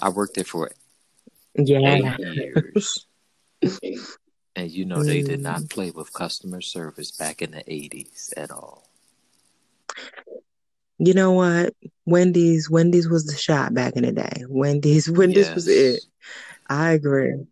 I 0.00 0.08
worked 0.08 0.36
there 0.36 0.44
for 0.44 0.70
yeah. 1.56 2.14
eight 2.18 2.18
years. 2.20 3.06
and 4.56 4.70
you 4.70 4.86
know, 4.86 5.04
they 5.04 5.20
did 5.20 5.40
not 5.40 5.60
mm. 5.60 5.70
play 5.70 5.90
with 5.90 6.14
customer 6.14 6.62
service 6.62 7.10
back 7.10 7.42
in 7.42 7.50
the 7.50 7.64
80s 7.64 8.32
at 8.34 8.50
all. 8.50 8.88
You 10.96 11.12
know 11.12 11.32
what? 11.32 11.74
Wendy's, 12.06 12.70
Wendy's 12.70 13.10
was 13.10 13.26
the 13.26 13.36
shot 13.36 13.74
back 13.74 13.94
in 13.96 14.04
the 14.04 14.12
day. 14.12 14.44
Wendy's, 14.48 15.10
Wendy's 15.10 15.48
yes. 15.48 15.54
was 15.54 15.68
it. 15.68 16.02
I 16.66 16.92
agree. 16.92 17.44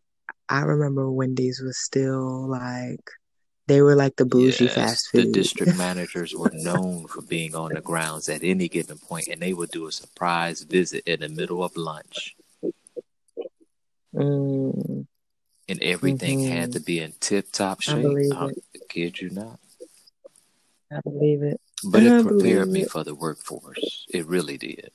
I 0.49 0.61
remember 0.61 1.11
Wendy's 1.11 1.61
was 1.61 1.79
still 1.79 2.49
like 2.49 3.11
they 3.67 3.83
were 3.83 3.97
like 3.97 4.17
the 4.17 4.25
bougie 4.25 4.65
yes, 4.65 4.75
fast 4.75 5.11
food. 5.11 5.27
The 5.27 5.33
district 5.33 5.77
managers 5.79 6.35
were 6.35 6.53
known 6.53 7.09
for 7.09 7.23
being 7.23 7.55
on 7.55 7.75
the 7.75 7.81
grounds 7.81 8.29
at 8.29 8.45
any 8.45 8.69
given 8.69 8.99
point, 8.99 9.27
and 9.27 9.43
they 9.43 9.53
would 9.53 9.71
do 9.71 9.87
a 9.87 9.93
surprise 9.93 10.63
visit 10.63 11.03
in 11.07 11.21
the 11.21 11.29
middle 11.29 11.65
of 11.65 11.77
lunch. 11.77 12.37
Mm. 14.15 15.07
And 15.69 15.83
everything 15.83 16.41
mm-hmm. 16.41 16.53
had 16.53 16.73
to 16.73 16.81
be 16.81 17.01
in 17.01 17.15
tip 17.19 17.51
top 17.51 17.83
shape. 17.83 17.97
I 17.97 18.03
believe 18.03 18.33
I 18.33 18.47
it. 18.47 18.89
kid 18.89 19.21
you 19.21 19.31
not. 19.31 19.59
I 20.93 21.01
believe 21.01 21.43
it. 21.43 21.61
But 21.85 22.05
I 22.05 22.21
it 22.21 22.27
prepared 22.27 22.69
me 22.69 22.83
it. 22.83 22.91
for 22.91 23.03
the 23.03 23.17
workforce. 23.17 24.07
It 24.09 24.27
really 24.27 24.59
did. 24.59 24.93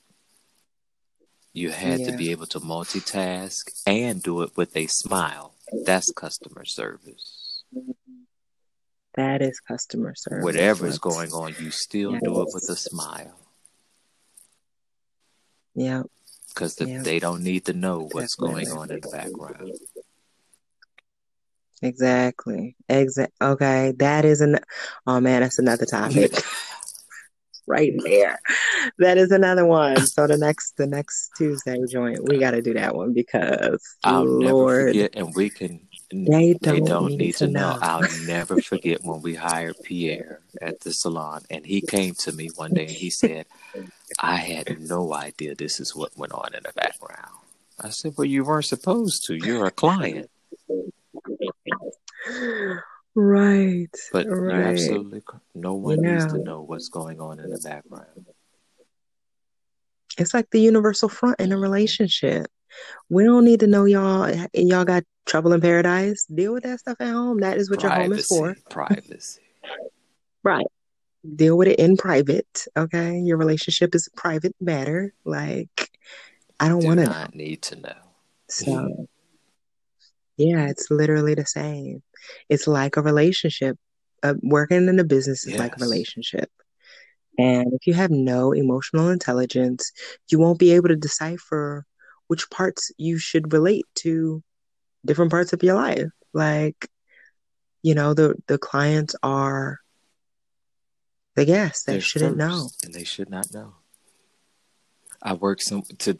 You 1.53 1.69
had 1.69 1.99
yeah. 1.99 2.11
to 2.11 2.17
be 2.17 2.31
able 2.31 2.47
to 2.47 2.59
multitask 2.59 3.83
and 3.85 4.23
do 4.23 4.41
it 4.41 4.55
with 4.55 4.75
a 4.75 4.87
smile. 4.87 5.53
That's 5.85 6.11
customer 6.11 6.65
service. 6.65 7.63
That 9.15 9.41
is 9.41 9.59
customer 9.59 10.13
service. 10.15 10.43
Whatever 10.43 10.87
is 10.87 10.99
going 10.99 11.31
on, 11.31 11.55
you 11.59 11.71
still 11.71 12.13
yes. 12.13 12.21
do 12.23 12.41
it 12.41 12.47
with 12.53 12.69
a 12.69 12.75
smile. 12.75 13.37
Yeah. 15.75 16.03
Because 16.49 16.75
the, 16.75 16.85
they 16.85 17.19
don't 17.19 17.43
need 17.43 17.65
to 17.65 17.73
know 17.73 18.09
what's 18.11 18.35
Definitely. 18.35 18.65
going 18.65 18.77
on 18.77 18.91
in 18.91 18.99
the 19.01 19.09
background. 19.09 19.71
Exactly. 21.81 22.75
Exact. 22.87 23.33
Okay, 23.41 23.93
that 23.97 24.23
is 24.25 24.41
an. 24.41 24.59
Oh 25.07 25.19
man, 25.19 25.41
that's 25.41 25.59
another 25.59 25.85
topic. 25.85 26.31
right 27.71 27.93
there. 28.03 28.39
That 28.99 29.17
is 29.17 29.31
another 29.31 29.65
one. 29.65 30.05
So 30.05 30.27
the 30.27 30.38
next 30.38 30.77
the 30.77 30.86
next 30.86 31.31
Tuesday 31.38 31.77
joint, 31.89 32.27
we 32.27 32.38
got 32.38 32.51
to 32.51 32.62
do 32.62 32.73
that 32.73 32.93
one 32.95 33.13
because 33.13 33.81
I'll 34.03 34.25
Lord, 34.25 34.43
never 34.43 34.88
forget, 34.88 35.12
and 35.15 35.34
we 35.34 35.49
can. 35.49 35.88
They 36.13 36.53
don't, 36.55 36.62
they 36.62 36.81
don't 36.81 37.07
need, 37.12 37.19
need, 37.19 37.36
to 37.38 37.47
know. 37.47 37.71
know. 37.71 37.79
I'll 37.81 38.07
never 38.27 38.62
forget 38.62 39.01
when 39.01 39.21
we 39.21 39.34
hired 39.34 39.77
Pierre 39.81 40.41
at 40.62 40.81
the 40.81 40.91
salon, 40.93 41.43
and 41.49 41.65
he 41.65 41.79
came 41.79 42.13
to 42.15 42.34
me 42.34 42.49
one 42.55 42.73
day 42.73 42.88
and 42.88 42.91
he 42.91 43.10
said, 43.10 43.45
"I 44.19 44.36
had 44.36 44.81
no 44.81 45.13
idea 45.13 45.55
this 45.55 45.79
is 45.79 45.95
what 45.95 46.17
went 46.17 46.34
on 46.34 46.53
in 46.53 46.63
the 46.63 46.73
background." 46.73 47.31
I 47.79 47.89
said, 47.89 48.15
"Well, 48.17 48.25
you 48.25 48.43
weren't 48.43 48.65
supposed 48.65 49.25
to. 49.27 49.36
You're 49.36 49.67
a 49.67 49.71
client." 49.71 50.29
Right. 53.15 53.89
But 54.12 54.28
right. 54.28 54.56
you 54.56 54.63
absolutely 54.63 55.21
no 55.54 55.74
one 55.74 56.04
yeah. 56.04 56.19
needs 56.19 56.34
to 56.34 56.39
know 56.39 56.62
what's 56.62 56.89
going 56.89 57.19
on 57.19 57.39
in 57.39 57.50
the 57.50 57.60
background. 57.60 58.26
It's 60.17 60.34
like 60.34 60.50
the 60.52 60.62
universal 60.62 61.10
front 61.10 61.39
in 61.39 61.52
a 61.52 61.58
relationship. 61.58 62.47
We 63.10 63.26
don't 63.26 63.43
need 63.43 63.62
to 63.62 63.67
know 63.67 63.86
y'all 63.86 64.34
y'all 64.54 64.86
got 64.86 65.04
trouble 65.26 65.52
in 65.54 65.62
paradise. 65.62 66.26
Deal 66.26 66.54
with 66.54 66.63
that 66.63 66.80
stuff 66.80 66.97
at 67.00 67.10
home. 67.10 67.41
That 67.41 67.58
is 67.58 67.69
what 67.69 67.82
privacy, 67.82 68.00
your 68.00 68.10
home 68.10 68.13
is 68.17 68.28
for. 68.28 68.56
Privacy. 68.69 69.41
Right. 70.43 70.65
Deal 71.36 71.56
with 71.56 71.67
it 71.67 71.78
in 71.78 71.97
private. 71.97 72.65
Okay. 72.76 73.19
Your 73.19 73.38
relationship 73.38 73.93
is 73.93 74.08
a 74.08 74.19
private 74.19 74.56
matter. 74.60 75.13
Like 75.24 75.91
I 76.60 76.67
don't 76.67 76.80
Do 76.80 76.88
want 76.88 77.00
to 77.00 77.30
need 77.36 77.62
to 77.63 77.76
know. 77.76 77.93
So 78.50 79.08
yeah, 80.41 80.67
it's 80.69 80.89
literally 80.89 81.36
the 81.36 81.45
same. 81.45 82.01
It's 82.49 82.67
like 82.67 82.97
a 82.97 83.01
relationship. 83.01 83.77
Uh, 84.23 84.36
working 84.43 84.88
in 84.88 84.99
a 84.99 85.04
business 85.04 85.47
is 85.47 85.58
like 85.58 85.75
a 85.75 85.80
relationship. 85.80 86.49
And 87.39 87.73
if 87.73 87.88
you 87.88 87.93
have 87.93 88.12
no 88.12 88.51
emotional 88.51 89.10
intelligence, 89.10 89.91
you 90.30 90.38
won't 90.38 90.60
be 90.60 90.71
able 90.71 90.89
to 90.89 90.95
decipher 90.95 91.86
which 92.27 92.49
parts 92.49 92.91
you 92.97 93.17
should 93.17 93.51
relate 93.51 93.86
to 93.95 94.43
different 95.06 95.32
parts 95.32 95.54
of 95.54 95.63
your 95.63 95.75
life. 95.75 96.10
Like, 96.34 96.88
you 97.82 97.95
know, 97.95 98.13
the 98.13 98.36
the 98.47 98.58
clients 98.58 99.15
are 99.23 99.80
the 101.36 101.45
guests. 101.45 101.84
They 101.84 101.93
They're 101.93 102.01
shouldn't 102.01 102.38
know. 102.38 102.69
and 102.84 102.93
they 102.93 103.04
should 103.04 103.30
not 103.30 103.54
know. 103.54 103.75
I 105.21 105.34
work 105.34 105.62
some 105.62 105.84
to 105.99 106.17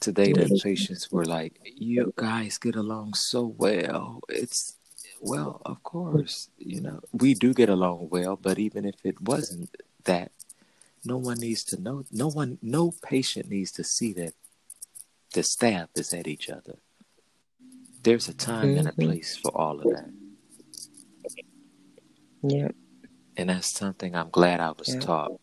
today. 0.00 0.32
The 0.32 0.60
patients 0.62 1.10
were 1.12 1.24
like, 1.24 1.60
"You 1.76 2.12
guys 2.16 2.58
get 2.58 2.76
along 2.76 3.14
so 3.14 3.46
well." 3.46 4.20
It's 4.28 4.76
well, 5.20 5.62
of 5.64 5.82
course, 5.82 6.50
you 6.58 6.80
know 6.80 7.00
we 7.12 7.34
do 7.34 7.54
get 7.54 7.68
along 7.68 8.08
well, 8.10 8.36
but 8.36 8.58
even 8.58 8.84
if 8.84 8.96
it 9.04 9.20
wasn't 9.20 9.70
that, 10.04 10.32
no 11.04 11.16
one 11.16 11.38
needs 11.38 11.64
to 11.64 11.80
know. 11.80 12.04
No 12.12 12.28
one, 12.28 12.58
no 12.62 12.92
patient 13.02 13.48
needs 13.48 13.72
to 13.72 13.84
see 13.84 14.12
that 14.14 14.34
the 15.32 15.42
staff 15.42 15.88
is 15.96 16.12
at 16.14 16.26
each 16.26 16.48
other. 16.50 16.78
There's 18.02 18.28
a 18.28 18.34
time 18.34 18.76
and 18.76 18.88
a 18.88 18.92
Mhm. 18.92 19.04
place 19.04 19.36
for 19.36 19.50
all 19.56 19.80
of 19.80 19.88
that, 19.90 20.10
Yeah. 22.42 22.68
and 23.36 23.48
that's 23.50 23.72
something 23.72 24.14
I'm 24.14 24.30
glad 24.30 24.60
I 24.60 24.70
was 24.70 24.96
taught. 25.00 25.40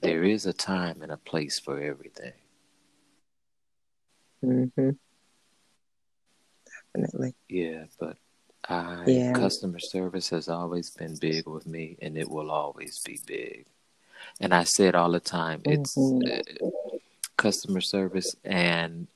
There 0.00 0.22
is 0.24 0.46
a 0.46 0.52
time 0.52 1.02
and 1.02 1.10
a 1.12 1.16
place 1.16 1.58
for 1.58 1.80
everything. 1.80 2.34
Hmm 4.42 4.90
Definitely. 6.94 7.34
Yeah, 7.48 7.84
but 7.98 8.16
I 8.68 9.04
Yeah. 9.06 9.32
customer 9.32 9.78
service 9.78 10.30
has 10.30 10.48
always 10.48 10.90
been 10.90 11.16
big 11.16 11.46
with 11.46 11.66
me, 11.66 11.96
and 12.02 12.16
it 12.16 12.28
will 12.28 12.50
always 12.50 12.98
be 13.04 13.18
big. 13.26 13.66
And 14.40 14.52
I 14.52 14.64
say 14.64 14.86
it 14.86 14.94
all 14.94 15.12
the 15.12 15.20
time. 15.20 15.62
It's 15.64 15.96
Mhm. 15.96 16.40
uh, 16.62 16.68
customer 17.36 17.80
service 17.80 18.36
and 18.44 19.06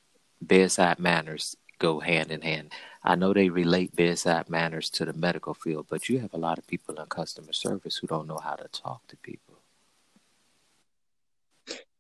bedside 0.41 0.99
manners 0.99 1.57
go 1.79 2.01
hand 2.01 2.31
in 2.31 2.41
hand. 2.43 2.73
I 3.03 3.17
know 3.17 3.33
they 3.33 3.49
relate 3.49 3.97
bedside 3.97 4.49
manners 4.49 4.89
to 4.91 5.05
the 5.05 5.13
medical 5.13 5.55
field, 5.55 5.87
but 5.89 6.09
you 6.09 6.21
have 6.21 6.33
a 6.33 6.39
lot 6.39 6.59
of 6.59 6.67
people 6.67 7.01
in 7.01 7.07
customer 7.07 7.53
service 7.53 7.97
who 7.97 8.07
don't 8.07 8.29
know 8.29 8.39
how 8.39 8.55
to 8.55 8.69
talk 8.69 9.07
to 9.09 9.17
people. 9.17 9.59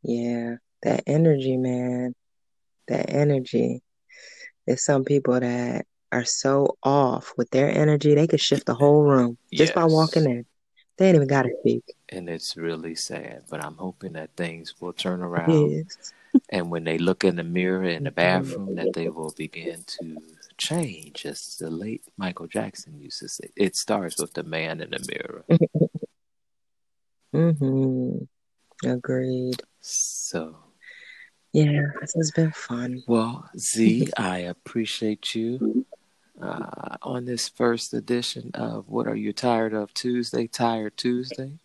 Yeah. 0.03 0.57
That 0.83 1.03
energy, 1.07 1.57
man. 1.57 2.15
That 2.92 3.11
energy. 3.11 3.83
There's 4.66 4.85
some 4.85 5.05
people 5.05 5.40
that 5.40 5.87
are 6.12 6.24
so 6.26 6.76
off 6.83 7.33
with 7.38 7.48
their 7.50 7.70
energy, 7.70 8.14
they 8.14 8.26
could 8.26 8.40
shift 8.40 8.66
the 8.66 8.74
whole 8.74 9.02
room 9.02 9.38
just 9.52 9.74
by 9.74 9.87
walking 9.87 10.26
in. 10.26 10.44
They 10.98 11.09
ain't 11.09 11.16
even 11.16 11.26
got 11.26 11.44
to 11.44 11.50
speak. 11.61 11.85
And 12.11 12.28
it's 12.28 12.55
really 12.55 12.94
sad, 12.94 13.44
but 13.50 13.64
I'm 13.64 13.76
hoping 13.76 14.12
that 14.12 14.37
things 14.37 14.74
will 14.78 14.92
turn 14.92 15.22
around. 15.22 15.70
Yes. 15.70 16.12
And 16.50 16.70
when 16.70 16.85
they 16.85 16.98
look 16.98 17.24
in 17.24 17.37
the 17.37 17.44
mirror 17.44 17.85
in 17.85 18.05
the 18.05 18.11
bathroom, 18.24 18.74
that 18.74 18.92
they 18.92 19.09
will 19.09 19.33
begin 19.37 19.85
to 19.87 20.20
change. 20.59 21.24
As 21.24 21.57
the 21.57 21.70
late 21.70 22.02
Michael 22.18 22.46
Jackson 22.46 23.00
used 23.00 23.20
to 23.20 23.28
say, 23.28 23.48
it 23.57 23.74
starts 23.74 24.18
with 24.18 24.35
the 24.35 24.42
man 24.42 24.83
in 24.83 24.90
the 24.90 25.00
mirror. 25.09 25.44
hmm 27.33 28.18
Agreed. 28.85 29.62
So, 29.81 30.57
Yeah, 31.53 31.83
this 32.01 32.15
has 32.15 32.31
been 32.31 32.53
fun. 32.53 33.03
well, 33.07 33.49
Z, 33.59 34.11
I 34.17 34.38
appreciate 34.38 35.35
you 35.35 35.85
uh, 36.41 36.97
on 37.03 37.25
this 37.27 37.49
first 37.49 37.93
edition 37.93 38.51
of 38.55 38.88
What 38.88 39.07
Are 39.07 39.15
You 39.17 39.33
Tired 39.33 39.75
of 39.75 39.93
Tuesday, 39.95 40.47
Tired 40.47 40.97
Tuesday. 40.97 41.59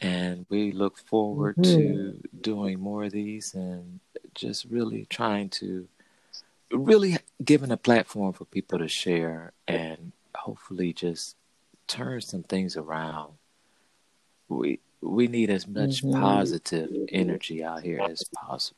And 0.00 0.46
we 0.48 0.72
look 0.72 0.98
forward 0.98 1.56
Mhm. 1.56 1.74
to 1.74 2.20
doing 2.40 2.78
more 2.80 3.04
of 3.04 3.12
these 3.12 3.54
and 3.54 4.00
just 4.34 4.64
really 4.66 5.06
trying 5.06 5.48
to 5.50 5.88
really 6.70 7.16
giving 7.42 7.70
a 7.70 7.76
platform 7.76 8.32
for 8.32 8.44
people 8.44 8.78
to 8.78 8.88
share 8.88 9.52
and 9.66 10.12
hopefully 10.34 10.92
just 10.92 11.34
turn 11.86 12.20
some 12.20 12.42
things 12.42 12.76
around. 12.76 13.32
We 14.48 14.80
we 15.00 15.28
need 15.28 15.50
as 15.50 15.66
much 15.66 16.02
Mhm. 16.02 16.20
positive 16.20 16.90
energy 17.10 17.62
out 17.64 17.82
here 17.82 18.00
as 18.00 18.24
possible. 18.34 18.77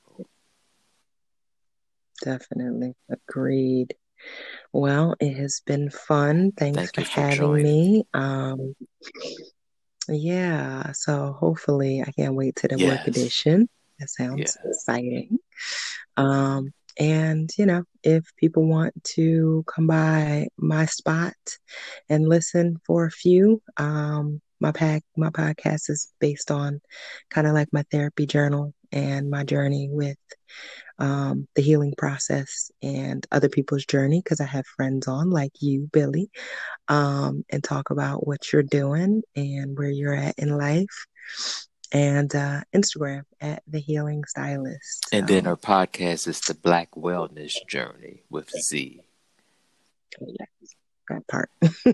Definitely. 2.20 2.94
Agreed. 3.10 3.94
Well, 4.72 5.16
it 5.20 5.34
has 5.36 5.62
been 5.64 5.90
fun. 5.90 6.52
Thanks 6.52 6.76
Thank 6.76 6.94
for 6.94 7.00
you 7.00 7.06
for 7.06 7.20
having 7.20 7.36
joining. 7.36 7.64
me. 7.64 8.04
Um, 8.14 8.74
yeah, 10.08 10.92
so 10.92 11.36
hopefully 11.38 12.02
I 12.06 12.10
can't 12.12 12.34
wait 12.34 12.56
to 12.56 12.68
the 12.68 12.78
work 12.78 13.06
edition. 13.06 13.68
That 13.98 14.10
sounds 14.10 14.40
Yeah. 14.40 14.70
exciting. 14.70 15.38
Um, 16.16 16.72
and 16.98 17.50
you 17.56 17.66
know, 17.66 17.84
if 18.02 18.24
people 18.36 18.66
want 18.66 18.92
to 19.04 19.64
come 19.66 19.86
by 19.86 20.48
my 20.56 20.86
spot 20.86 21.34
and 22.08 22.28
listen 22.28 22.76
for 22.86 23.06
a 23.06 23.10
few, 23.10 23.62
um, 23.76 24.40
my 24.60 24.72
pack 24.72 25.02
my 25.16 25.30
podcast 25.30 25.88
is 25.88 26.12
based 26.20 26.50
on 26.50 26.80
kind 27.30 27.46
of 27.46 27.54
like 27.54 27.68
my 27.72 27.84
therapy 27.90 28.26
journal 28.26 28.74
and 28.92 29.30
my 29.30 29.44
journey 29.44 29.88
with 29.90 30.18
um, 31.00 31.48
the 31.54 31.62
healing 31.62 31.94
process 31.96 32.70
and 32.82 33.26
other 33.32 33.48
people's 33.48 33.84
journey 33.86 34.20
because 34.22 34.40
I 34.40 34.44
have 34.44 34.66
friends 34.66 35.08
on 35.08 35.30
like 35.30 35.52
you, 35.60 35.88
Billy, 35.92 36.30
um, 36.88 37.44
and 37.50 37.64
talk 37.64 37.90
about 37.90 38.26
what 38.26 38.52
you're 38.52 38.62
doing 38.62 39.22
and 39.34 39.76
where 39.78 39.90
you're 39.90 40.14
at 40.14 40.38
in 40.38 40.56
life. 40.56 41.06
And 41.92 42.32
uh, 42.36 42.60
Instagram 42.72 43.22
at 43.40 43.64
the 43.66 43.80
Healing 43.80 44.22
Stylist. 44.24 45.06
And 45.12 45.26
then 45.26 45.44
So, 45.44 45.50
our 45.50 45.56
podcast 45.56 46.28
is 46.28 46.40
the 46.40 46.54
Black 46.54 46.92
Wellness 46.92 47.54
Journey 47.66 48.22
with 48.30 48.48
Z. 48.50 49.00
that 51.08 51.26
part. 51.26 51.50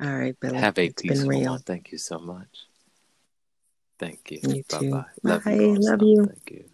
All 0.00 0.14
right, 0.14 0.36
Billy. 0.40 0.58
Have 0.58 0.78
a 0.78 0.84
It's 0.84 1.02
been 1.02 1.10
peaceful 1.10 1.28
real. 1.28 1.50
one. 1.52 1.60
Thank 1.62 1.90
you 1.90 1.98
so 1.98 2.18
much. 2.18 2.66
Thank 3.98 4.30
you. 4.30 4.38
You 4.42 4.62
Bye 4.70 4.78
bye. 4.90 5.04
Love 5.22 5.46
you 5.46 5.74
Love 5.80 6.02
you. 6.02 6.24
Thank 6.26 6.50
you. 6.50 6.64